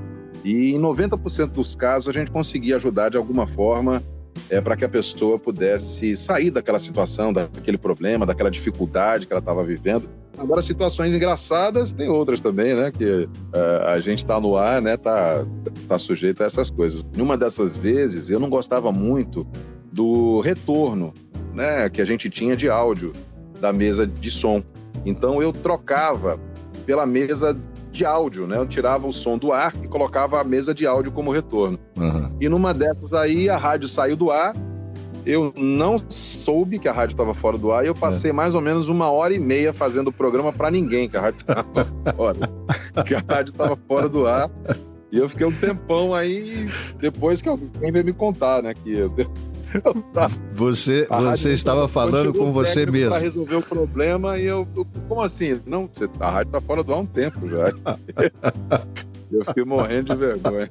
E 0.43 0.74
em 0.74 0.80
90% 0.80 1.48
dos 1.48 1.76
casos 1.76 2.08
a 2.15 2.17
gente 2.17 2.32
conseguia 2.32 2.76
ajudar 2.76 3.10
de 3.10 3.17
alguma 3.17 3.48
forma 3.48 4.02
é, 4.50 4.62
para 4.62 4.76
que 4.76 4.86
a 4.86 4.89
pessoa 4.89 5.39
pudesse 5.39 6.15
sair 6.15 6.52
daquela 6.52 6.80
situação, 6.80 7.34
daquele 7.34 7.78
problema, 7.78 8.26
daquela 8.26 8.52
dificuldade 8.52 9.26
que 9.26 9.34
ela 9.34 9.39
estava 9.39 9.63
vivendo. 9.63 10.08
Agora, 10.38 10.62
situações 10.62 11.13
engraçadas 11.13 11.93
tem 11.93 12.10
outras 12.10 12.41
também, 12.41 12.76
né? 12.76 12.91
Que 12.91 13.28
é, 13.54 13.91
a 13.93 14.00
gente 14.00 14.19
está 14.19 14.39
no 14.39 14.58
ar, 14.58 14.82
né? 14.82 14.98
Tá, 14.98 15.45
tá 15.88 15.98
sujeito 15.98 16.43
a 16.43 16.45
essas 16.45 16.69
coisas. 16.69 17.06
Numa 17.15 17.38
dessas 17.38 17.76
vezes, 17.76 18.30
eu 18.30 18.39
não 18.39 18.50
gostava 18.50 18.91
muito 18.91 19.48
do 19.91 20.41
retorno, 20.41 21.13
né? 21.54 21.89
Que 21.89 22.02
a 22.02 22.06
gente 22.06 22.30
tinha 22.30 22.56
de 22.56 22.69
áudio 22.69 23.13
da 23.62 23.71
mesa 23.71 24.06
de 24.06 24.30
som. 24.30 24.62
Então 25.05 25.41
eu 25.41 25.51
trocava 25.51 26.39
pela 26.86 27.05
mesa 27.05 27.58
de 27.91 28.05
áudio, 28.05 28.45
né? 28.45 28.58
Eu 28.58 28.67
tirava 28.67 29.08
o 29.08 29.13
som 29.13 29.38
do 29.38 29.51
ar 29.51 29.73
e 29.81 29.88
colocava 29.88 30.39
a 30.39 30.43
mesa 30.43 30.73
de 30.73 30.86
áudio 30.86 31.12
como 31.12 31.31
retorno. 31.31 31.79
Uhum. 31.97 32.36
E 32.39 32.49
numa 32.49 32.73
dessas 32.73 33.13
aí 33.13 33.49
a 33.49 33.58
rádio 33.58 33.88
saiu 33.88 34.15
do 34.15 34.31
ar, 34.31 34.53
eu 35.25 35.51
não 35.58 35.97
soube 36.10 36.77
que 36.77 36.88
a 36.88 36.91
rádio 36.91 37.13
estava 37.13 37.34
fora 37.34 37.58
do 37.58 37.71
ar 37.71 37.84
e 37.84 37.88
eu 37.88 37.95
passei 37.95 38.29
é. 38.29 38.34
mais 38.34 38.53
ou 38.53 38.62
menos 38.62 38.88
uma 38.88 39.10
hora 39.10 39.34
e 39.34 39.39
meia 39.39 39.73
fazendo 39.73 40.10
o 40.10 40.13
programa 40.13 40.53
para 40.53 40.69
ninguém, 40.69 41.10
que 41.10 41.17
a 41.17 41.21
rádio 41.21 41.39
estava 41.41 41.65
fora. 42.15 42.39
que 43.05 43.15
a 43.15 43.23
rádio 43.27 43.51
estava 43.51 43.77
fora 43.88 44.08
do 44.08 44.27
ar. 44.27 44.51
E 45.12 45.17
eu 45.17 45.29
fiquei 45.29 45.47
um 45.47 45.51
tempão 45.51 46.13
aí, 46.13 46.67
depois 46.99 47.41
que 47.41 47.47
alguém 47.47 47.91
veio 47.91 48.05
me 48.05 48.13
contar, 48.13 48.62
né? 48.62 48.73
Que 48.73 48.97
eu 48.97 49.10
você, 50.54 51.08
você 51.10 51.54
estava 51.54 51.88
falando 51.88 52.34
com 52.34 52.52
você 52.52 52.86
mesmo. 52.86 53.12
Para 53.12 53.20
resolver 53.20 53.56
o 53.56 53.62
problema 53.62 54.38
e 54.38 54.46
eu, 54.46 54.68
eu, 54.76 54.86
como 55.08 55.22
assim? 55.22 55.60
Não, 55.66 55.90
você, 55.92 56.10
a 56.20 56.30
rádio 56.30 56.50
está 56.50 56.62
fora 56.62 56.84
do 56.84 56.94
ar 56.94 56.98
há 56.98 57.02
um 57.02 57.06
tempo 57.06 57.48
já. 57.48 57.74
Eu 59.32 59.44
fiquei 59.44 59.66
morrendo 59.66 60.14
de 60.14 60.20
vergonha. 60.20 60.70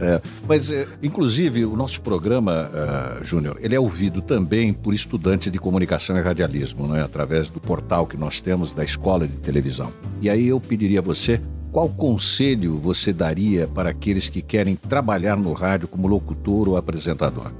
É, 0.00 0.20
mas, 0.46 0.72
é, 0.72 0.86
inclusive, 1.02 1.64
o 1.64 1.76
nosso 1.76 2.00
programa, 2.00 2.68
uh, 2.68 3.24
Júnior, 3.24 3.56
ele 3.60 3.74
é 3.74 3.80
ouvido 3.80 4.20
também 4.20 4.72
por 4.72 4.92
estudantes 4.92 5.50
de 5.50 5.58
comunicação 5.58 6.16
e 6.16 6.20
radialismo, 6.20 6.88
né? 6.88 7.02
através 7.02 7.50
do 7.50 7.60
portal 7.60 8.06
que 8.06 8.16
nós 8.16 8.40
temos 8.40 8.74
da 8.74 8.84
Escola 8.84 9.26
de 9.26 9.38
Televisão. 9.38 9.92
E 10.20 10.28
aí 10.28 10.48
eu 10.48 10.60
pediria 10.60 10.98
a 10.98 11.02
você 11.02 11.40
qual 11.74 11.88
conselho 11.88 12.78
você 12.78 13.12
daria 13.12 13.66
para 13.66 13.90
aqueles 13.90 14.28
que 14.28 14.40
querem 14.40 14.76
trabalhar 14.76 15.36
no 15.36 15.52
rádio 15.52 15.88
como 15.88 16.06
locutor 16.06 16.68
ou 16.68 16.76
apresentador? 16.76 17.50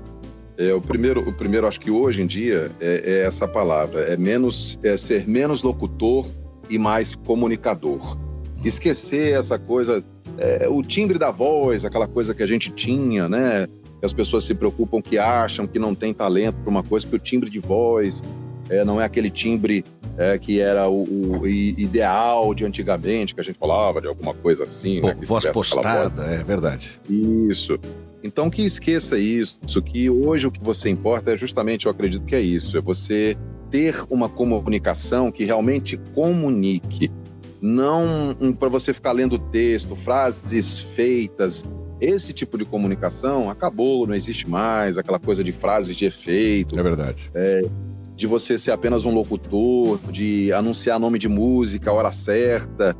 É, 0.56 0.72
o 0.72 0.80
primeiro, 0.80 1.28
o 1.28 1.32
primeiro, 1.32 1.66
acho 1.66 1.80
que 1.80 1.90
hoje 1.90 2.22
em 2.22 2.26
dia 2.26 2.70
é, 2.80 3.02
é 3.04 3.26
essa 3.26 3.48
palavra, 3.48 4.02
é 4.02 4.16
menos, 4.16 4.78
é 4.82 4.96
ser 4.96 5.28
menos 5.28 5.62
locutor 5.62 6.26
e 6.70 6.78
mais 6.78 7.14
comunicador. 7.14 8.16
Esquecer 8.64 9.34
essa 9.34 9.58
coisa, 9.58 10.02
é, 10.38 10.68
o 10.68 10.82
timbre 10.82 11.18
da 11.18 11.30
voz, 11.30 11.84
aquela 11.84 12.06
coisa 12.06 12.34
que 12.34 12.42
a 12.42 12.46
gente 12.46 12.70
tinha, 12.70 13.28
né? 13.28 13.66
As 14.02 14.12
pessoas 14.12 14.44
se 14.44 14.54
preocupam, 14.54 15.00
que 15.00 15.18
acham 15.18 15.66
que 15.66 15.78
não 15.78 15.94
tem 15.94 16.14
talento 16.14 16.56
para 16.56 16.70
uma 16.70 16.82
coisa, 16.82 17.06
que 17.06 17.16
o 17.16 17.18
timbre 17.18 17.50
de 17.50 17.58
voz 17.58 18.22
é, 18.68 18.84
não 18.84 19.00
é 19.00 19.04
aquele 19.04 19.30
timbre 19.30 19.84
é, 20.16 20.38
que 20.38 20.60
era 20.60 20.88
o, 20.88 21.40
o, 21.40 21.48
ideal 21.48 22.54
de 22.54 22.64
antigamente, 22.64 23.34
que 23.34 23.40
a 23.40 23.44
gente 23.44 23.58
falava 23.58 24.00
de 24.00 24.06
alguma 24.06 24.32
coisa 24.34 24.64
assim. 24.64 25.00
Pô, 25.00 25.08
né, 25.08 25.16
voz 25.26 25.46
postada, 25.46 26.22
voz. 26.22 26.40
é 26.40 26.44
verdade. 26.44 27.00
Isso. 27.08 27.78
Então 28.24 28.48
que 28.48 28.62
esqueça 28.62 29.18
isso, 29.18 29.58
que 29.82 30.08
hoje 30.08 30.46
o 30.46 30.50
que 30.50 30.64
você 30.64 30.88
importa 30.88 31.34
é 31.34 31.36
justamente, 31.36 31.84
eu 31.84 31.92
acredito 31.92 32.24
que 32.24 32.34
é 32.34 32.40
isso, 32.40 32.74
é 32.78 32.80
você 32.80 33.36
ter 33.70 34.02
uma 34.08 34.30
comunicação 34.30 35.30
que 35.30 35.44
realmente 35.44 35.98
comunique, 36.14 37.10
não 37.60 38.34
um, 38.40 38.52
para 38.54 38.70
você 38.70 38.94
ficar 38.94 39.12
lendo 39.12 39.38
texto, 39.38 39.94
frases 39.94 40.78
feitas. 40.78 41.66
Esse 42.00 42.32
tipo 42.32 42.56
de 42.56 42.64
comunicação 42.64 43.50
acabou, 43.50 44.06
não 44.06 44.14
existe 44.14 44.48
mais, 44.48 44.96
aquela 44.96 45.18
coisa 45.18 45.44
de 45.44 45.52
frases 45.52 45.94
de 45.94 46.06
efeito. 46.06 46.78
É 46.78 46.82
verdade. 46.82 47.30
É, 47.34 47.62
de 48.16 48.26
você 48.26 48.58
ser 48.58 48.70
apenas 48.70 49.04
um 49.04 49.12
locutor, 49.12 49.98
de 50.10 50.52
anunciar 50.52 50.98
nome 50.98 51.18
de 51.18 51.28
música, 51.28 51.90
a 51.90 51.94
hora 51.94 52.12
certa. 52.12 52.96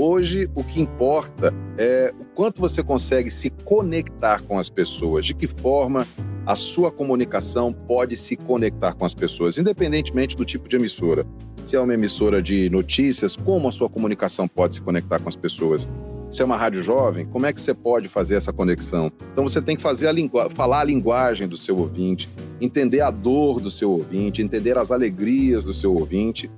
Hoje, 0.00 0.48
o 0.54 0.62
que 0.62 0.80
importa 0.80 1.52
é 1.76 2.14
o 2.20 2.24
quanto 2.24 2.60
você 2.60 2.84
consegue 2.84 3.32
se 3.32 3.50
conectar 3.50 4.40
com 4.44 4.56
as 4.56 4.70
pessoas, 4.70 5.26
de 5.26 5.34
que 5.34 5.48
forma 5.48 6.06
a 6.46 6.54
sua 6.54 6.92
comunicação 6.92 7.72
pode 7.72 8.16
se 8.16 8.36
conectar 8.36 8.94
com 8.94 9.04
as 9.04 9.12
pessoas, 9.12 9.58
independentemente 9.58 10.36
do 10.36 10.44
tipo 10.44 10.68
de 10.68 10.76
emissora. 10.76 11.26
Se 11.66 11.74
é 11.74 11.80
uma 11.80 11.92
emissora 11.92 12.40
de 12.40 12.70
notícias, 12.70 13.34
como 13.34 13.66
a 13.66 13.72
sua 13.72 13.88
comunicação 13.88 14.46
pode 14.46 14.76
se 14.76 14.80
conectar 14.80 15.18
com 15.18 15.28
as 15.28 15.34
pessoas? 15.34 15.88
Se 16.30 16.42
é 16.42 16.44
uma 16.44 16.56
rádio 16.56 16.80
jovem, 16.80 17.26
como 17.26 17.46
é 17.46 17.52
que 17.52 17.60
você 17.60 17.74
pode 17.74 18.06
fazer 18.06 18.36
essa 18.36 18.52
conexão? 18.52 19.10
Então 19.32 19.48
você 19.48 19.60
tem 19.60 19.74
que 19.74 19.82
fazer 19.82 20.06
a 20.06 20.50
falar 20.50 20.82
a 20.82 20.84
linguagem 20.84 21.48
do 21.48 21.56
seu 21.56 21.76
ouvinte, 21.76 22.28
entender 22.60 23.00
a 23.00 23.10
dor 23.10 23.58
do 23.58 23.68
seu 23.68 23.90
ouvinte, 23.90 24.42
entender 24.42 24.78
as 24.78 24.92
alegrias 24.92 25.64
do 25.64 25.74
seu 25.74 25.92
ouvinte 25.92 26.48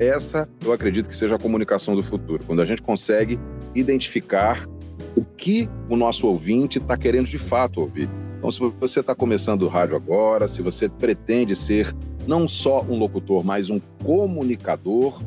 essa, 0.00 0.48
eu 0.64 0.72
acredito 0.72 1.08
que 1.08 1.16
seja 1.16 1.36
a 1.36 1.38
comunicação 1.38 1.94
do 1.94 2.02
futuro, 2.02 2.42
quando 2.44 2.62
a 2.62 2.64
gente 2.64 2.80
consegue 2.80 3.38
identificar 3.74 4.66
o 5.14 5.22
que 5.22 5.68
o 5.88 5.96
nosso 5.96 6.26
ouvinte 6.26 6.78
está 6.78 6.96
querendo 6.96 7.26
de 7.26 7.38
fato 7.38 7.80
ouvir. 7.80 8.08
Então, 8.38 8.50
se 8.50 8.58
você 8.58 9.00
está 9.00 9.14
começando 9.14 9.64
o 9.64 9.68
rádio 9.68 9.94
agora, 9.94 10.48
se 10.48 10.62
você 10.62 10.88
pretende 10.88 11.54
ser 11.54 11.94
não 12.26 12.48
só 12.48 12.82
um 12.82 12.98
locutor, 12.98 13.44
mas 13.44 13.68
um 13.68 13.78
comunicador, 14.02 15.22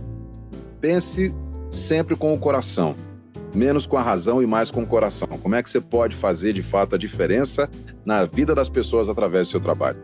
pense 0.81 1.33
sempre 1.69 2.15
com 2.15 2.33
o 2.33 2.39
coração, 2.39 2.95
menos 3.53 3.85
com 3.85 3.97
a 3.97 4.01
razão 4.01 4.41
e 4.41 4.47
mais 4.47 4.71
com 4.71 4.81
o 4.81 4.87
coração. 4.87 5.27
Como 5.27 5.53
é 5.53 5.61
que 5.61 5.69
você 5.69 5.79
pode 5.79 6.15
fazer 6.15 6.53
de 6.53 6.63
fato 6.63 6.95
a 6.95 6.97
diferença 6.97 7.69
na 8.03 8.25
vida 8.25 8.55
das 8.55 8.69
pessoas 8.69 9.07
através 9.07 9.47
do 9.47 9.51
seu 9.51 9.59
trabalho? 9.59 9.99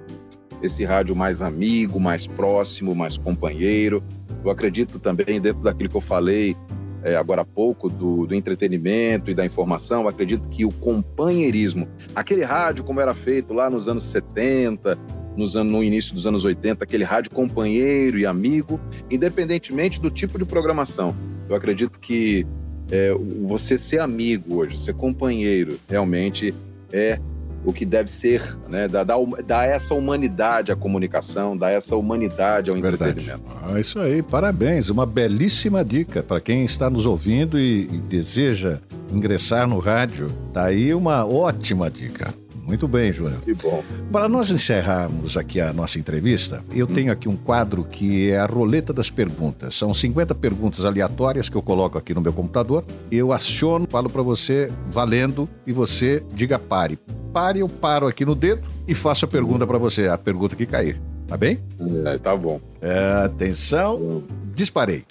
Esse 0.62 0.84
rádio 0.84 1.16
mais 1.16 1.42
amigo, 1.42 2.00
mais 2.00 2.28
próximo, 2.28 2.94
mais 2.94 3.18
companheiro, 3.18 4.04
eu 4.44 4.50
acredito 4.50 5.00
também, 5.00 5.40
dentro 5.40 5.62
daquilo 5.62 5.90
que 5.90 5.98
eu 5.98 6.02
falei 6.02 6.56
é, 7.04 7.16
agora 7.16 7.42
há 7.42 7.46
pouco, 7.46 7.90
do, 7.90 8.28
do, 8.28 8.36
entretenimento 8.36 9.32
e 9.32 9.34
da 9.34 9.46
informação, 9.46 10.08
acredito 10.08 10.50
que 10.50 10.66
o 10.66 10.72
companheirismo, 10.72 11.88
aquele 12.14 12.44
rádio 12.44 12.84
como 12.84 13.00
era 13.00 13.14
feito 13.14 13.54
lá 13.54 13.70
nos 13.70 13.88
anos 13.88 14.04
70, 14.04 14.98
nos 15.36 15.54
no 15.54 15.82
início 15.84 16.14
dos 16.14 16.26
anos 16.26 16.44
80, 16.44 16.84
aquele 16.84 17.04
rádio 17.04 17.32
companheiro 17.32 18.20
e 18.20 18.26
amigo, 18.26 18.80
independentemente 19.10 20.00
do 20.00 20.12
tipo 20.12 20.38
de 20.38 20.44
programação. 20.44 21.16
Eu 21.48 21.56
acredito 21.56 22.00
que 22.00 22.46
é, 22.92 23.14
você 23.48 23.78
ser 23.78 24.02
amigo 24.02 24.58
hoje, 24.58 24.78
ser 24.78 24.94
companheiro, 24.94 25.80
realmente 25.88 26.54
é 26.92 27.20
o 27.66 27.74
que 27.74 27.86
deve 27.86 28.10
ser, 28.10 28.58
né? 28.70 28.88
Dar, 28.88 29.04
dar, 29.04 29.66
essa 29.66 29.94
humanidade 29.94 30.72
à 30.72 30.76
comunicação, 30.76 31.58
dar 31.58 31.72
essa 31.72 31.96
humanidade 31.96 32.70
ao 32.70 32.76
Verdade. 32.78 33.12
entretenimento. 33.12 33.44
Ah, 33.64 33.80
isso 33.80 34.00
aí, 34.00 34.22
parabéns. 34.22 34.90
Uma 34.90 35.06
belíssima 35.06 35.84
dica 35.84 36.24
para 36.24 36.40
quem 36.40 36.64
está 36.64 36.90
nos 36.90 37.06
ouvindo 37.06 37.60
e, 37.60 37.84
e 37.84 37.98
deseja 37.98 38.80
ingressar 39.12 39.68
no 39.68 39.80
rádio. 39.80 40.32
Tá 40.54 40.66
aí 40.66 40.94
uma 40.94 41.26
ótima 41.26 41.90
dica. 41.90 42.34
Muito 42.70 42.88
bem, 42.88 43.12
Júnior. 43.12 43.42
Que 43.42 43.56
bom. 43.56 43.84
Para 44.12 44.30
nós 44.30 44.52
encerrarmos 44.52 45.38
aqui 45.38 45.60
a 45.60 45.74
nossa 45.74 45.98
entrevista, 45.98 46.64
eu 46.72 46.86
hum. 46.86 46.94
tenho 46.94 47.12
aqui 47.12 47.28
um 47.28 47.36
quadro 47.36 47.84
que 47.84 48.30
é 48.30 48.38
a 48.38 48.46
roleta 48.46 48.94
das 48.94 49.10
perguntas. 49.10 49.74
São 49.74 49.92
50 49.92 50.36
perguntas 50.36 50.86
aleatórias 50.86 51.50
que 51.50 51.56
eu 51.58 51.64
coloco 51.64 51.98
aqui 51.98 52.14
no 52.14 52.22
meu 52.22 52.32
computador. 52.32 52.86
Eu 53.12 53.34
aciono, 53.34 53.88
falo 53.90 54.08
para 54.08 54.22
você 54.22 54.72
valendo 54.92 55.50
e 55.66 55.74
você 55.74 56.24
diga 56.32 56.60
pare. 56.60 57.00
Pare, 57.34 57.60
eu 57.60 57.68
paro 57.70 58.08
aqui 58.08 58.26
no 58.26 58.34
dedo 58.34 58.64
e 58.88 58.96
faço 58.96 59.26
a 59.26 59.28
pergunta 59.28 59.68
para 59.68 59.78
você, 59.78 60.08
a 60.08 60.18
pergunta 60.18 60.56
que 60.56 60.66
cair. 60.66 61.00
Tá 61.28 61.38
bem? 61.38 61.60
É, 62.06 62.18
tá 62.18 62.36
bom. 62.36 62.60
É, 62.82 63.26
atenção, 63.26 64.24
disparei. 64.56 65.04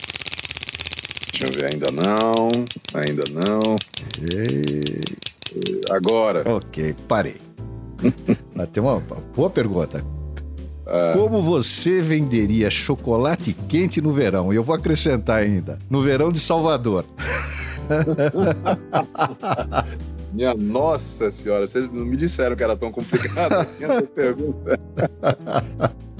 Deixa 1.33 1.47
eu 1.47 1.53
ver, 1.53 1.71
ainda 1.73 1.87
não, 1.93 2.49
ainda 2.93 3.23
não. 3.33 3.77
E... 4.21 5.01
Agora. 5.91 6.43
Ok, 6.51 6.97
parei. 7.07 7.37
Tem 8.73 8.83
uma 8.83 8.99
boa 9.37 9.49
pergunta. 9.49 10.05
Ah. 10.85 11.13
Como 11.15 11.41
você 11.41 12.01
venderia 12.01 12.69
chocolate 12.71 13.53
quente 13.69 14.01
no 14.01 14.13
verão? 14.13 14.53
E 14.53 14.57
eu 14.57 14.65
vou 14.65 14.75
acrescentar 14.75 15.39
ainda, 15.39 15.79
no 15.89 16.03
verão 16.03 16.33
de 16.33 16.41
Salvador. 16.41 17.05
Minha 20.39 20.55
nossa 20.55 21.33
senhora, 21.33 21.67
vocês 21.67 21.93
não 21.93 22.05
me 22.05 22.17
disseram 22.17 22.55
que 22.55 22.63
era 22.63 22.77
tão 22.77 22.93
complicado 22.93 23.55
assim 23.59 23.83
essa 23.83 24.03
pergunta. 24.03 24.79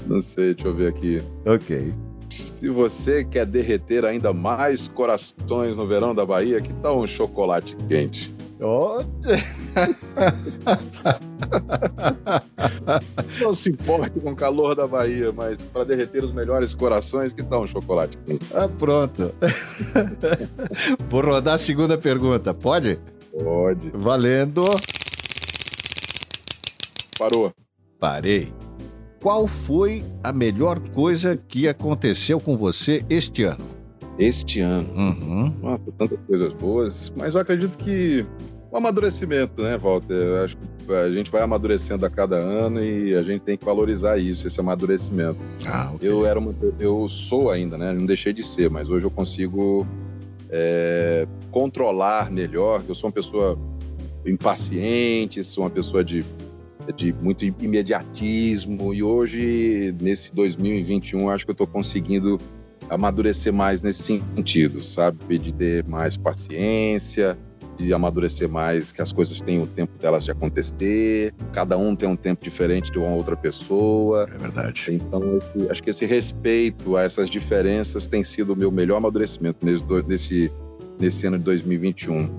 Não 0.05 0.21
sei, 0.21 0.53
deixa 0.53 0.67
eu 0.67 0.75
ver 0.75 0.89
aqui. 0.89 1.23
Ok. 1.45 1.93
Se 2.27 2.67
você 2.67 3.23
quer 3.23 3.45
derreter 3.45 4.03
ainda 4.03 4.33
mais 4.33 4.89
corações 4.89 5.77
no 5.77 5.87
verão 5.87 6.13
da 6.13 6.25
Bahia, 6.25 6.59
que 6.59 6.73
tal 6.81 6.99
um 6.99 7.07
chocolate 7.07 7.77
quente? 7.87 8.29
Oh. 8.59 9.05
Não 13.41 13.53
se 13.53 13.69
importe 13.69 14.19
com 14.19 14.31
o 14.31 14.35
calor 14.35 14.75
da 14.75 14.85
Bahia, 14.85 15.31
mas 15.31 15.61
para 15.61 15.85
derreter 15.85 16.25
os 16.25 16.33
melhores 16.33 16.73
corações, 16.73 17.31
que 17.31 17.41
tal 17.41 17.63
um 17.63 17.67
chocolate 17.67 18.17
quente? 18.25 18.45
Ah, 18.53 18.67
pronto. 18.67 19.33
Vou 21.07 21.21
rodar 21.21 21.53
a 21.53 21.57
segunda 21.57 21.97
pergunta, 21.97 22.53
pode? 22.53 22.99
Pode. 23.43 23.91
Valendo. 23.93 24.65
Parou. 27.17 27.53
Parei. 27.99 28.53
Qual 29.21 29.47
foi 29.47 30.05
a 30.23 30.31
melhor 30.31 30.79
coisa 30.91 31.35
que 31.35 31.67
aconteceu 31.67 32.39
com 32.39 32.55
você 32.55 33.03
este 33.09 33.43
ano? 33.43 33.65
Este 34.17 34.61
ano. 34.61 34.89
Uhum. 34.93 35.53
Nossa, 35.61 35.83
tantas 35.97 36.19
coisas 36.25 36.53
boas, 36.53 37.11
mas 37.17 37.33
eu 37.33 37.41
acredito 37.41 37.77
que 37.77 38.25
o 38.71 38.77
amadurecimento, 38.77 39.63
né, 39.63 39.77
Walter? 39.77 40.13
Eu 40.13 40.43
acho 40.43 40.55
que 40.57 40.93
a 40.93 41.09
gente 41.09 41.31
vai 41.31 41.41
amadurecendo 41.41 42.05
a 42.05 42.09
cada 42.09 42.35
ano 42.35 42.83
e 42.83 43.15
a 43.15 43.23
gente 43.23 43.41
tem 43.41 43.57
que 43.57 43.65
valorizar 43.65 44.17
isso, 44.17 44.47
esse 44.47 44.59
amadurecimento. 44.59 45.39
Ah, 45.65 45.91
okay. 45.93 46.07
Eu 46.07 46.25
era 46.25 46.37
uma, 46.37 46.55
eu 46.79 47.07
sou 47.09 47.49
ainda, 47.49 47.77
né? 47.77 47.91
Não 47.91 48.05
deixei 48.05 48.31
de 48.31 48.43
ser, 48.43 48.69
mas 48.69 48.89
hoje 48.89 49.05
eu 49.05 49.11
consigo 49.11 49.87
é, 50.49 51.27
controlar 51.51 52.31
melhor. 52.31 52.81
Eu 52.87 52.95
sou 52.95 53.09
uma 53.09 53.13
pessoa 53.13 53.57
impaciente, 54.25 55.43
sou 55.43 55.63
uma 55.63 55.69
pessoa 55.69 56.03
de 56.03 56.23
de 56.95 57.13
muito 57.13 57.45
imediatismo 57.45 58.93
e 58.93 59.03
hoje 59.03 59.95
nesse 60.01 60.33
2021 60.33 61.29
acho 61.29 61.45
que 61.45 61.51
eu 61.51 61.53
estou 61.53 61.67
conseguindo 61.67 62.39
amadurecer 62.89 63.53
mais 63.53 63.81
nesse 63.81 64.03
sentido, 64.03 64.83
sabe, 64.83 65.37
de 65.37 65.53
ter 65.53 65.83
mais 65.85 66.17
paciência, 66.17 67.37
de 67.85 67.93
amadurecer 67.93 68.49
mais, 68.49 68.91
que 68.91 69.01
as 69.01 69.11
coisas 69.11 69.41
têm 69.41 69.61
o 69.61 69.67
tempo 69.67 69.97
delas 69.97 70.25
de 70.25 70.31
acontecer, 70.31 71.33
cada 71.53 71.77
um 71.77 71.95
tem 71.95 72.09
um 72.09 72.15
tempo 72.15 72.43
diferente 72.43 72.91
de 72.91 72.99
uma 72.99 73.09
outra 73.09 73.35
pessoa. 73.35 74.27
É 74.33 74.37
verdade. 74.37 74.85
Então, 74.89 75.37
esse, 75.37 75.71
acho 75.71 75.83
que 75.83 75.89
esse 75.89 76.05
respeito 76.05 76.97
a 76.97 77.03
essas 77.03 77.29
diferenças 77.29 78.07
tem 78.07 78.23
sido 78.23 78.53
o 78.53 78.55
meu 78.55 78.71
melhor 78.71 78.97
amadurecimento 78.97 79.65
nesse, 79.65 79.83
nesse, 80.07 80.51
nesse 80.99 81.25
ano 81.25 81.37
de 81.37 81.43
2021. 81.45 82.29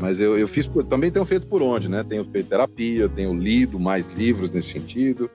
Mas 0.00 0.18
eu, 0.18 0.36
eu 0.36 0.48
fiz 0.48 0.66
por, 0.66 0.84
também 0.84 1.10
tenho 1.10 1.24
feito 1.24 1.46
por 1.46 1.62
onde, 1.62 1.88
né? 1.88 2.02
Tenho 2.02 2.24
feito 2.24 2.48
terapia, 2.48 3.08
tenho 3.08 3.34
lido 3.34 3.78
mais 3.78 4.08
livros 4.08 4.50
nesse 4.50 4.70
sentido, 4.70 5.30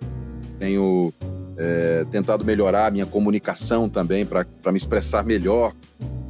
tenho 0.60 1.14
é, 1.58 2.06
tentado 2.12 2.46
melhorar 2.46 2.88
a 2.88 2.92
minha 2.92 3.06
comunicação 3.06 3.90
também 3.90 4.26
para 4.26 4.46
me 4.72 4.78
expressar 4.78 5.26
melhor 5.26 5.74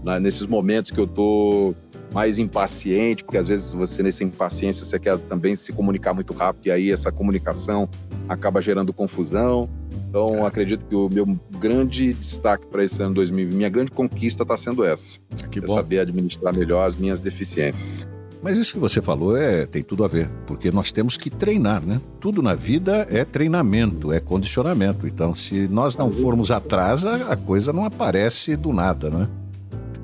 né, 0.03 0.19
nesses 0.19 0.45
momentos 0.47 0.91
que 0.91 0.99
eu 0.99 1.05
estou 1.05 1.75
mais 2.13 2.37
impaciente, 2.37 3.23
porque 3.23 3.37
às 3.37 3.47
vezes 3.47 3.71
você 3.71 4.03
nessa 4.03 4.23
impaciência 4.23 4.83
você 4.83 4.99
quer 4.99 5.17
também 5.17 5.55
se 5.55 5.71
comunicar 5.71 6.13
muito 6.13 6.33
rápido 6.33 6.67
e 6.67 6.71
aí 6.71 6.91
essa 6.91 7.11
comunicação 7.11 7.89
acaba 8.27 8.61
gerando 8.61 8.93
confusão. 8.93 9.69
Então, 10.09 10.45
acredito 10.45 10.85
que 10.85 10.95
o 10.95 11.07
meu 11.09 11.39
grande 11.57 12.13
destaque 12.13 12.67
para 12.67 12.83
esse 12.83 13.01
ano 13.01 13.15
2020, 13.15 13.55
minha 13.55 13.69
grande 13.69 13.91
conquista 13.91 14.43
está 14.43 14.57
sendo 14.57 14.83
essa. 14.83 15.19
Que 15.49 15.59
é 15.59 15.61
bom. 15.61 15.73
saber 15.73 15.99
administrar 15.99 16.53
melhor 16.53 16.85
as 16.85 16.97
minhas 16.97 17.21
deficiências. 17.21 18.07
Mas 18.41 18.57
isso 18.57 18.73
que 18.73 18.79
você 18.79 19.01
falou 19.01 19.37
é, 19.37 19.65
tem 19.65 19.83
tudo 19.83 20.03
a 20.03 20.07
ver, 20.07 20.27
porque 20.47 20.71
nós 20.71 20.91
temos 20.91 21.15
que 21.15 21.29
treinar, 21.29 21.81
né? 21.81 22.01
Tudo 22.19 22.41
na 22.41 22.55
vida 22.55 23.05
é 23.09 23.23
treinamento, 23.23 24.11
é 24.11 24.19
condicionamento. 24.19 25.07
Então, 25.07 25.35
se 25.35 25.67
nós 25.67 25.95
não 25.95 26.11
formos 26.11 26.49
atrás, 26.49 27.05
a 27.05 27.35
coisa 27.35 27.71
não 27.71 27.85
aparece 27.85 28.55
do 28.55 28.73
nada, 28.73 29.09
né? 29.09 29.29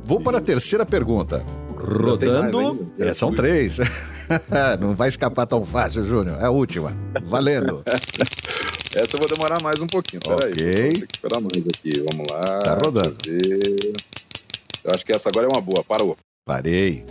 Vou 0.06 0.22
para 0.22 0.38
a 0.38 0.42
terceira 0.42 0.86
pergunta. 0.86 1.44
Rodando. 1.78 2.92
É, 2.98 3.14
são 3.14 3.32
três. 3.32 3.78
não 4.80 4.96
vai 4.96 5.08
escapar 5.08 5.46
tão 5.46 5.64
fácil, 5.64 6.04
Júnior. 6.04 6.38
É 6.42 6.46
a 6.46 6.50
última. 6.50 6.92
Valendo. 7.24 7.84
Essa 8.96 9.16
eu 9.16 9.20
vou 9.20 9.28
demorar 9.28 9.62
mais 9.62 9.80
um 9.80 9.86
pouquinho. 9.86 10.22
Peraí. 10.22 10.52
Ok. 10.54 10.66
Vou 10.66 10.92
ter 10.92 11.08
que 11.08 11.16
esperar 11.18 11.42
mais 11.42 11.68
aqui. 11.68 11.92
Vamos 12.12 12.26
lá. 12.32 12.60
Tá 12.62 12.74
rodando. 12.84 13.16
Eu 14.84 14.92
acho 14.96 15.06
que 15.06 15.16
essa 15.16 15.30
agora 15.30 15.46
é 15.46 15.50
uma 15.54 15.62
boa. 15.62 15.84
Parou. 15.84 16.18
Parei. 16.44 17.06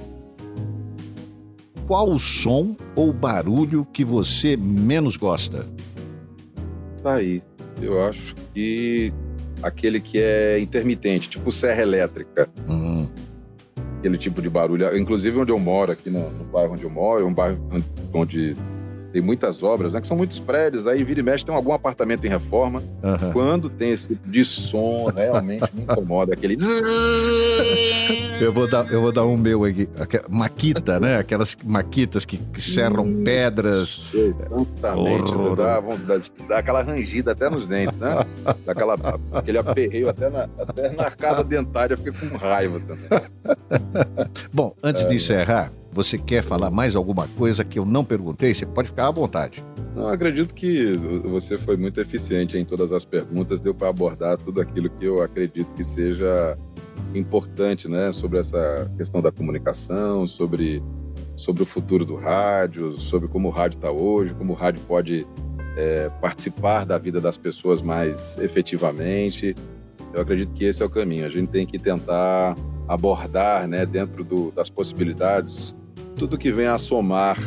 Qual 1.86 2.10
o 2.10 2.18
som 2.18 2.74
ou 2.96 3.12
barulho 3.12 3.86
que 3.92 4.04
você 4.04 4.56
menos 4.56 5.16
gosta? 5.16 5.64
Tá 7.04 7.14
aí. 7.14 7.40
Eu 7.80 8.02
acho 8.02 8.34
que 8.52 9.12
aquele 9.62 10.00
que 10.00 10.18
é 10.18 10.58
intermitente, 10.58 11.28
tipo 11.28 11.52
serra 11.52 11.82
elétrica. 11.82 12.48
Hum, 12.68 12.85
Aquele 14.06 14.18
tipo 14.18 14.40
de 14.40 14.48
barulho. 14.48 14.96
Inclusive 14.96 15.36
onde 15.36 15.50
eu 15.50 15.58
moro, 15.58 15.90
aqui 15.90 16.08
no, 16.08 16.30
no 16.30 16.44
bairro 16.44 16.74
onde 16.74 16.84
eu 16.84 16.90
moro, 16.90 17.24
é 17.24 17.26
um 17.26 17.34
bairro 17.34 17.58
onde 18.14 18.56
tem 19.12 19.22
muitas 19.22 19.62
obras, 19.62 19.92
né? 19.92 20.00
Que 20.00 20.06
são 20.06 20.16
muitos 20.16 20.38
prédios. 20.38 20.86
Aí 20.86 21.02
vira 21.04 21.20
e 21.20 21.22
mexe, 21.22 21.44
tem 21.44 21.54
algum 21.54 21.72
apartamento 21.72 22.24
em 22.26 22.28
reforma. 22.28 22.82
Quando 23.32 23.68
tem 23.70 23.90
esse 23.92 24.08
tipo 24.08 24.28
de 24.28 24.44
som, 24.44 25.06
realmente 25.14 25.64
me 25.74 25.82
incomoda. 25.82 26.32
Aquele. 26.34 26.56
Eu 28.40 28.52
vou 28.52 28.68
dar, 28.68 28.92
eu 28.92 29.00
vou 29.00 29.10
dar 29.10 29.24
um 29.24 29.34
meu 29.34 29.64
aqui. 29.64 29.88
Maquita, 30.28 31.00
né? 31.00 31.16
Aquelas 31.16 31.56
maquitas 31.64 32.26
que, 32.26 32.36
que 32.36 32.60
serram 32.60 33.22
pedras. 33.24 33.98
Exatamente. 34.12 35.56
Dá, 35.56 35.80
vontade- 35.80 36.32
dá 36.46 36.58
aquela 36.58 36.82
rangida 36.82 37.32
até 37.32 37.48
nos 37.48 37.66
dentes, 37.66 37.96
né? 37.96 38.26
Dá 38.44 38.72
aquela, 38.72 38.94
aquele 39.32 39.56
aperreio 39.56 40.10
até 40.10 40.28
na, 40.28 40.48
até 40.58 40.90
na 40.90 41.04
arcada 41.04 41.42
dentária. 41.42 41.94
Eu 41.94 41.98
fiquei 41.98 42.28
com 42.28 42.36
raiva 42.36 42.78
também. 42.80 43.08
Bom, 44.52 44.74
antes 44.82 45.06
de 45.06 45.14
encerrar, 45.14 45.72
você 45.96 46.18
quer 46.18 46.42
falar 46.42 46.70
mais 46.70 46.94
alguma 46.94 47.26
coisa 47.26 47.64
que 47.64 47.78
eu 47.78 47.86
não 47.86 48.04
perguntei? 48.04 48.54
Você 48.54 48.66
pode 48.66 48.88
ficar 48.88 49.08
à 49.08 49.10
vontade. 49.10 49.64
Eu 49.96 50.08
acredito 50.08 50.54
que 50.54 50.92
você 51.24 51.56
foi 51.56 51.78
muito 51.78 51.98
eficiente 51.98 52.58
em 52.58 52.66
todas 52.66 52.92
as 52.92 53.02
perguntas, 53.02 53.60
deu 53.60 53.74
para 53.74 53.88
abordar 53.88 54.36
tudo 54.36 54.60
aquilo 54.60 54.90
que 54.90 55.06
eu 55.06 55.22
acredito 55.22 55.72
que 55.72 55.82
seja 55.82 56.54
importante, 57.14 57.90
né, 57.90 58.12
sobre 58.12 58.38
essa 58.38 58.90
questão 58.98 59.22
da 59.22 59.32
comunicação, 59.32 60.26
sobre, 60.26 60.82
sobre 61.34 61.62
o 61.62 61.66
futuro 61.66 62.04
do 62.04 62.14
rádio, 62.14 62.98
sobre 62.98 63.26
como 63.26 63.48
o 63.48 63.50
rádio 63.50 63.78
está 63.78 63.90
hoje, 63.90 64.34
como 64.34 64.52
o 64.52 64.56
rádio 64.56 64.82
pode 64.86 65.26
é, 65.78 66.10
participar 66.20 66.84
da 66.84 66.98
vida 66.98 67.22
das 67.22 67.38
pessoas 67.38 67.80
mais 67.80 68.36
efetivamente. 68.36 69.54
Eu 70.12 70.20
acredito 70.20 70.52
que 70.52 70.64
esse 70.64 70.82
é 70.82 70.86
o 70.86 70.90
caminho. 70.90 71.24
A 71.24 71.30
gente 71.30 71.48
tem 71.48 71.64
que 71.64 71.78
tentar 71.78 72.54
abordar, 72.86 73.66
né, 73.66 73.86
dentro 73.86 74.22
do, 74.22 74.50
das 74.50 74.68
possibilidades, 74.68 75.74
tudo 76.16 76.36
que 76.38 76.50
vem 76.50 76.66
a 76.66 76.78
somar 76.78 77.38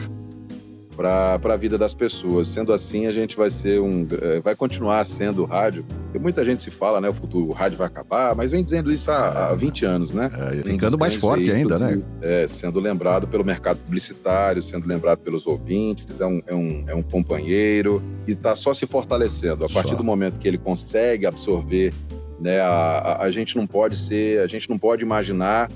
para 1.00 1.40
a 1.42 1.56
vida 1.56 1.78
das 1.78 1.94
pessoas. 1.94 2.50
Sendo 2.50 2.74
assim, 2.74 3.08
a 3.08 3.12
gente 3.12 3.38
vai 3.38 3.50
ser 3.50 3.80
um, 3.80 4.06
eh, 4.22 4.42
vai 4.42 4.54
continuar 4.54 5.06
sendo 5.06 5.46
rádio. 5.46 5.86
Porque 6.04 6.20
muita 6.20 6.44
gente 6.44 6.62
se 6.62 6.70
fala, 6.70 7.00
né, 7.00 7.08
o 7.08 7.14
futuro, 7.14 7.48
o 7.48 7.54
rádio 7.54 7.78
vai 7.78 7.88
acabar, 7.88 8.36
mas 8.36 8.52
vem 8.52 8.62
dizendo 8.62 8.92
isso 8.92 9.10
há, 9.10 9.50
há 9.50 9.56
20 9.56 9.86
anos, 9.86 10.14
né? 10.14 10.30
É, 10.52 10.70
ficando 10.70 10.98
mais 10.98 11.16
forte 11.16 11.50
ainda, 11.50 11.80
né? 11.80 12.02
É, 12.22 12.48
sendo 12.50 12.82
lembrado 12.82 13.28
pelo 13.28 13.46
mercado 13.46 13.78
publicitário, 13.78 14.62
sendo 14.62 14.86
lembrado 14.88 15.20
pelos 15.20 15.48
ouvintes, 15.48 16.20
é 16.20 16.26
um, 16.26 16.42
é 16.46 16.56
um, 16.56 16.84
é 16.88 16.96
um 16.96 17.04
companheiro 17.04 18.02
e 18.28 18.34
está 18.34 18.54
só 18.56 18.74
se 18.74 18.86
fortalecendo. 18.86 19.64
A 19.64 19.70
partir 19.70 19.92
Só. 19.92 19.96
do 19.96 20.04
momento 20.04 20.38
que 20.38 20.48
ele 20.48 20.58
consegue 20.58 21.26
absorver, 21.26 21.94
né, 22.42 22.60
a, 22.60 22.68
a, 22.68 23.24
a 23.24 23.30
gente 23.30 23.56
não 23.56 23.66
pode 23.66 23.98
ser, 23.98 24.42
a 24.42 24.48
gente 24.48 24.70
não 24.70 24.78
pode 24.78 25.02
imaginar 25.02 25.70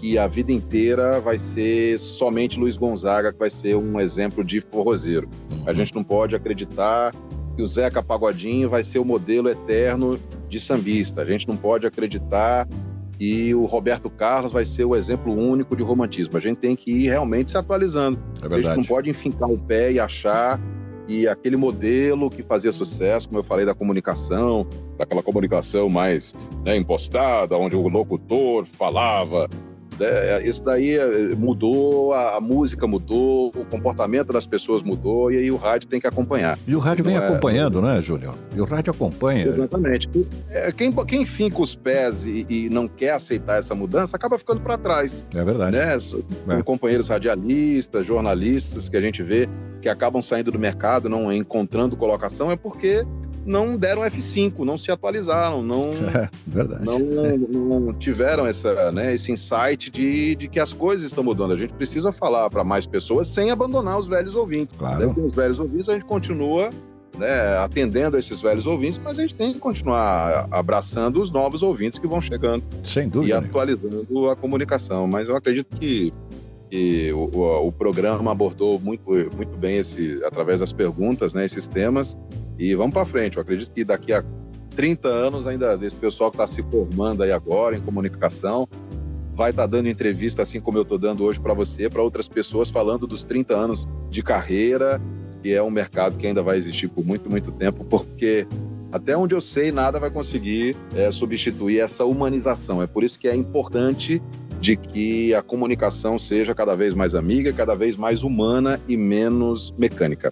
que 0.00 0.16
a 0.16 0.26
vida 0.26 0.50
inteira 0.50 1.20
vai 1.20 1.38
ser 1.38 2.00
somente 2.00 2.58
Luiz 2.58 2.74
Gonzaga 2.74 3.32
que 3.34 3.38
vai 3.38 3.50
ser 3.50 3.76
um 3.76 4.00
exemplo 4.00 4.42
de 4.42 4.62
forrozeiro. 4.62 5.28
A 5.66 5.74
gente 5.74 5.94
não 5.94 6.02
pode 6.02 6.34
acreditar 6.34 7.14
que 7.54 7.62
o 7.62 7.66
Zeca 7.66 8.02
Pagodinho 8.02 8.70
vai 8.70 8.82
ser 8.82 8.98
o 8.98 9.04
modelo 9.04 9.50
eterno 9.50 10.18
de 10.48 10.58
sambista. 10.58 11.20
A 11.20 11.24
gente 11.26 11.46
não 11.46 11.56
pode 11.56 11.86
acreditar 11.86 12.66
que 13.18 13.54
o 13.54 13.66
Roberto 13.66 14.08
Carlos 14.08 14.50
vai 14.50 14.64
ser 14.64 14.86
o 14.86 14.96
exemplo 14.96 15.34
único 15.34 15.76
de 15.76 15.82
romantismo. 15.82 16.34
A 16.38 16.40
gente 16.40 16.56
tem 16.56 16.74
que 16.74 16.90
ir 16.90 17.10
realmente 17.10 17.50
se 17.50 17.58
atualizando. 17.58 18.18
É 18.42 18.46
A 18.46 18.48
gente 18.48 18.50
não 18.50 18.62
verdade. 18.62 18.88
pode 18.88 19.10
enfincar 19.10 19.50
o 19.50 19.58
pé 19.58 19.92
e 19.92 20.00
achar 20.00 20.58
que 21.06 21.28
aquele 21.28 21.58
modelo 21.58 22.30
que 22.30 22.42
fazia 22.42 22.72
sucesso, 22.72 23.28
como 23.28 23.40
eu 23.40 23.44
falei 23.44 23.66
da 23.66 23.74
comunicação, 23.74 24.66
daquela 24.96 25.22
comunicação 25.22 25.90
mais 25.90 26.34
né, 26.64 26.74
impostada, 26.76 27.54
onde 27.58 27.76
o 27.76 27.86
locutor 27.86 28.64
falava. 28.64 29.46
Né, 30.00 30.42
Isso 30.46 30.64
daí 30.64 30.96
eh, 30.96 31.34
mudou, 31.36 32.12
a, 32.12 32.36
a 32.36 32.40
música 32.40 32.86
mudou, 32.86 33.48
o 33.48 33.64
comportamento 33.64 34.32
das 34.32 34.46
pessoas 34.46 34.82
mudou 34.82 35.30
e 35.30 35.36
aí 35.38 35.50
o 35.50 35.56
rádio 35.56 35.88
tem 35.88 36.00
que 36.00 36.06
acompanhar. 36.06 36.58
E 36.66 36.74
o 36.74 36.78
rádio 36.78 37.04
vem 37.04 37.14
Não 37.14 37.22
é- 37.22 37.26
acompanhando, 37.28 37.80
né, 37.80 38.00
Júnior? 38.00 38.34
E 38.56 38.60
o 38.60 38.64
rádio 38.64 38.90
acompanha. 38.92 39.44
Exatamente. 39.46 40.08
É, 40.48 40.72
Quem, 40.72 40.90
quem 41.06 41.24
finca 41.26 41.60
os 41.60 41.74
pés 41.74 42.24
e, 42.24 42.46
e 42.48 42.68
não 42.70 42.88
quer 42.88 43.10
aceitar 43.12 43.58
essa 43.58 43.74
mudança 43.74 44.16
acaba 44.16 44.38
ficando 44.38 44.60
para 44.60 44.76
trás. 44.78 45.24
É 45.34 45.44
verdade. 45.44 45.76
né? 45.76 46.56
Com 46.56 46.62
companheiros 46.62 47.08
radialistas, 47.08 48.06
jornalistas 48.06 48.88
que 48.88 48.96
a 48.96 49.00
gente 49.00 49.22
vê 49.22 49.48
que 49.82 49.88
acabam 49.88 50.20
saindo 50.22 50.50
do 50.50 50.58
mercado, 50.58 51.08
não 51.08 51.32
encontrando 51.32 51.96
colocação, 51.96 52.50
é 52.50 52.56
porque 52.56 53.04
não 53.46 53.76
deram 53.76 54.02
F5, 54.02 54.58
não 54.64 54.76
se 54.76 54.90
atualizaram, 54.90 55.62
não, 55.62 55.90
É, 56.12 56.28
não, 56.84 57.80
não 57.80 57.92
tiveram 57.94 58.46
essa, 58.46 58.92
né, 58.92 59.14
esse 59.14 59.32
insight 59.32 59.90
de, 59.90 60.34
de 60.36 60.48
que 60.48 60.60
as 60.60 60.72
coisas 60.72 61.06
estão 61.06 61.24
mudando. 61.24 61.52
A 61.52 61.56
gente 61.56 61.72
precisa 61.72 62.12
falar 62.12 62.48
para 62.50 62.62
mais 62.64 62.86
pessoas 62.86 63.26
sem 63.28 63.50
abandonar 63.50 63.98
os 63.98 64.06
velhos 64.06 64.34
ouvintes. 64.34 64.76
Claro. 64.76 65.08
Né? 65.08 65.14
Os 65.16 65.34
velhos 65.34 65.58
ouvintes, 65.58 65.88
a 65.88 65.94
gente 65.94 66.04
continua 66.04 66.70
né, 67.18 67.56
atendendo 67.58 68.16
a 68.16 68.20
esses 68.20 68.40
velhos 68.40 68.66
ouvintes, 68.66 68.98
mas 69.02 69.18
a 69.18 69.22
gente 69.22 69.34
tem 69.34 69.52
que 69.52 69.58
continuar 69.58 70.46
abraçando 70.50 71.20
os 71.20 71.30
novos 71.30 71.62
ouvintes 71.62 71.98
que 71.98 72.06
vão 72.06 72.20
chegando 72.20 72.62
Sem 72.82 73.06
e 73.06 73.10
dúvida. 73.10 73.34
nenhuma. 73.40 73.48
atualizando 73.48 74.30
a 74.30 74.36
comunicação. 74.36 75.06
Mas 75.06 75.28
eu 75.28 75.36
acredito 75.36 75.74
que, 75.76 76.12
que 76.70 77.12
o, 77.12 77.28
o- 77.36 77.68
o 77.68 77.72
programa 77.72 78.30
abordou 78.32 78.78
muito, 78.78 79.04
muito 79.36 79.56
bem 79.58 79.78
esse, 79.78 80.20
através 80.24 80.60
das 80.60 80.72
perguntas, 80.72 81.34
né, 81.34 81.44
esses 81.44 81.66
temas. 81.66 82.16
E 82.60 82.74
vamos 82.74 82.92
para 82.92 83.06
frente. 83.06 83.38
Eu 83.38 83.42
acredito 83.42 83.72
que 83.72 83.82
daqui 83.82 84.12
a 84.12 84.22
30 84.76 85.08
anos, 85.08 85.46
ainda 85.46 85.76
desse 85.78 85.96
pessoal 85.96 86.30
que 86.30 86.36
está 86.36 86.46
se 86.46 86.62
formando 86.62 87.22
aí 87.22 87.32
agora 87.32 87.74
em 87.74 87.80
comunicação, 87.80 88.68
vai 89.34 89.48
estar 89.48 89.66
dando 89.66 89.88
entrevista, 89.88 90.42
assim 90.42 90.60
como 90.60 90.76
eu 90.76 90.82
estou 90.82 90.98
dando 90.98 91.24
hoje 91.24 91.40
para 91.40 91.54
você, 91.54 91.88
para 91.88 92.02
outras 92.02 92.28
pessoas, 92.28 92.68
falando 92.68 93.06
dos 93.06 93.24
30 93.24 93.56
anos 93.56 93.88
de 94.10 94.22
carreira, 94.22 95.00
que 95.42 95.54
é 95.54 95.62
um 95.62 95.70
mercado 95.70 96.18
que 96.18 96.26
ainda 96.26 96.42
vai 96.42 96.58
existir 96.58 96.88
por 96.88 97.02
muito, 97.02 97.30
muito 97.30 97.50
tempo, 97.50 97.82
porque 97.82 98.46
até 98.92 99.16
onde 99.16 99.34
eu 99.34 99.40
sei, 99.40 99.72
nada 99.72 99.98
vai 99.98 100.10
conseguir 100.10 100.76
é, 100.94 101.10
substituir 101.10 101.80
essa 101.80 102.04
humanização. 102.04 102.82
É 102.82 102.86
por 102.86 103.02
isso 103.02 103.18
que 103.18 103.26
é 103.26 103.34
importante 103.34 104.20
de 104.60 104.76
que 104.76 105.34
a 105.34 105.40
comunicação 105.40 106.18
seja 106.18 106.54
cada 106.54 106.76
vez 106.76 106.92
mais 106.92 107.14
amiga, 107.14 107.50
cada 107.54 107.74
vez 107.74 107.96
mais 107.96 108.22
humana 108.22 108.78
e 108.86 108.98
menos 108.98 109.72
mecânica. 109.78 110.30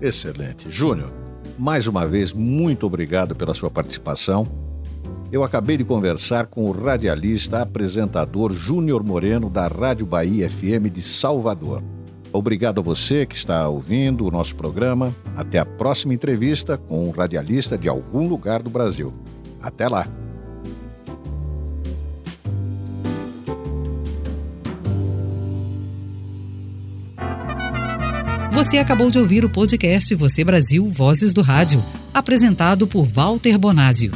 Excelente. 0.00 0.70
Júnior, 0.70 1.10
mais 1.58 1.86
uma 1.86 2.06
vez, 2.06 2.32
muito 2.32 2.86
obrigado 2.86 3.34
pela 3.34 3.54
sua 3.54 3.70
participação. 3.70 4.46
Eu 5.30 5.42
acabei 5.42 5.76
de 5.76 5.84
conversar 5.84 6.46
com 6.46 6.66
o 6.68 6.72
radialista, 6.72 7.62
apresentador 7.62 8.52
Júnior 8.52 9.02
Moreno, 9.02 9.50
da 9.50 9.66
Rádio 9.66 10.06
Bahia 10.06 10.48
FM 10.48 10.92
de 10.92 11.02
Salvador. 11.02 11.82
Obrigado 12.32 12.80
a 12.80 12.82
você 12.82 13.24
que 13.24 13.36
está 13.36 13.68
ouvindo 13.68 14.26
o 14.26 14.30
nosso 14.30 14.56
programa. 14.56 15.14
Até 15.36 15.58
a 15.58 15.64
próxima 15.64 16.14
entrevista 16.14 16.76
com 16.76 17.08
um 17.08 17.10
radialista 17.10 17.78
de 17.78 17.88
algum 17.88 18.28
lugar 18.28 18.62
do 18.62 18.70
Brasil. 18.70 19.12
Até 19.60 19.88
lá! 19.88 20.23
Você 28.54 28.78
acabou 28.78 29.10
de 29.10 29.18
ouvir 29.18 29.44
o 29.44 29.50
podcast 29.50 30.14
Você 30.14 30.44
Brasil 30.44 30.88
Vozes 30.88 31.34
do 31.34 31.42
Rádio, 31.42 31.84
apresentado 32.14 32.86
por 32.86 33.04
Walter 33.04 33.58
Bonásio. 33.58 34.12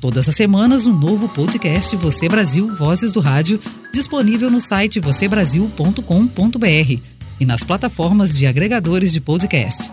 Todas 0.00 0.28
as 0.28 0.34
semanas, 0.34 0.84
um 0.84 0.98
novo 0.98 1.28
podcast 1.28 1.94
Você 1.94 2.28
Brasil 2.28 2.74
Vozes 2.74 3.12
do 3.12 3.20
Rádio, 3.20 3.60
disponível 3.94 4.50
no 4.50 4.58
site 4.58 4.98
vocêbrasil.com.br 4.98 7.00
e 7.38 7.46
nas 7.46 7.62
plataformas 7.62 8.34
de 8.34 8.48
agregadores 8.48 9.12
de 9.12 9.20
podcast. 9.20 9.92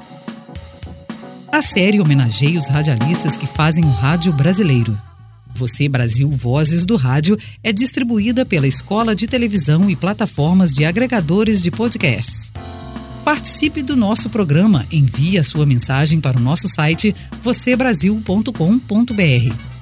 A 1.52 1.62
série 1.62 2.02
homenageia 2.02 2.58
os 2.58 2.68
radialistas 2.68 3.38
que 3.38 3.46
fazem 3.46 3.86
o 3.86 3.92
rádio 3.92 4.34
brasileiro. 4.34 5.00
Você 5.54 5.88
Brasil 5.88 6.28
Vozes 6.32 6.88
do 6.88 6.96
Rádio 6.96 7.38
é 7.64 7.72
distribuída 7.72 8.44
pela 8.44 8.68
Escola 8.68 9.16
de 9.16 9.28
Televisão 9.28 9.92
e 9.92 9.96
plataformas 9.96 10.74
de 10.74 10.86
agregadores 10.86 11.62
de 11.62 11.70
podcasts. 11.70 12.52
Participe 13.28 13.84
do 13.84 13.98
nosso 13.98 14.30
programa. 14.30 14.86
Envie 14.90 15.38
a 15.38 15.44
sua 15.44 15.66
mensagem 15.66 16.22
para 16.22 16.38
o 16.38 16.40
nosso 16.40 16.70
site 16.70 17.14
vocêbrasil.com.br. 17.44 19.77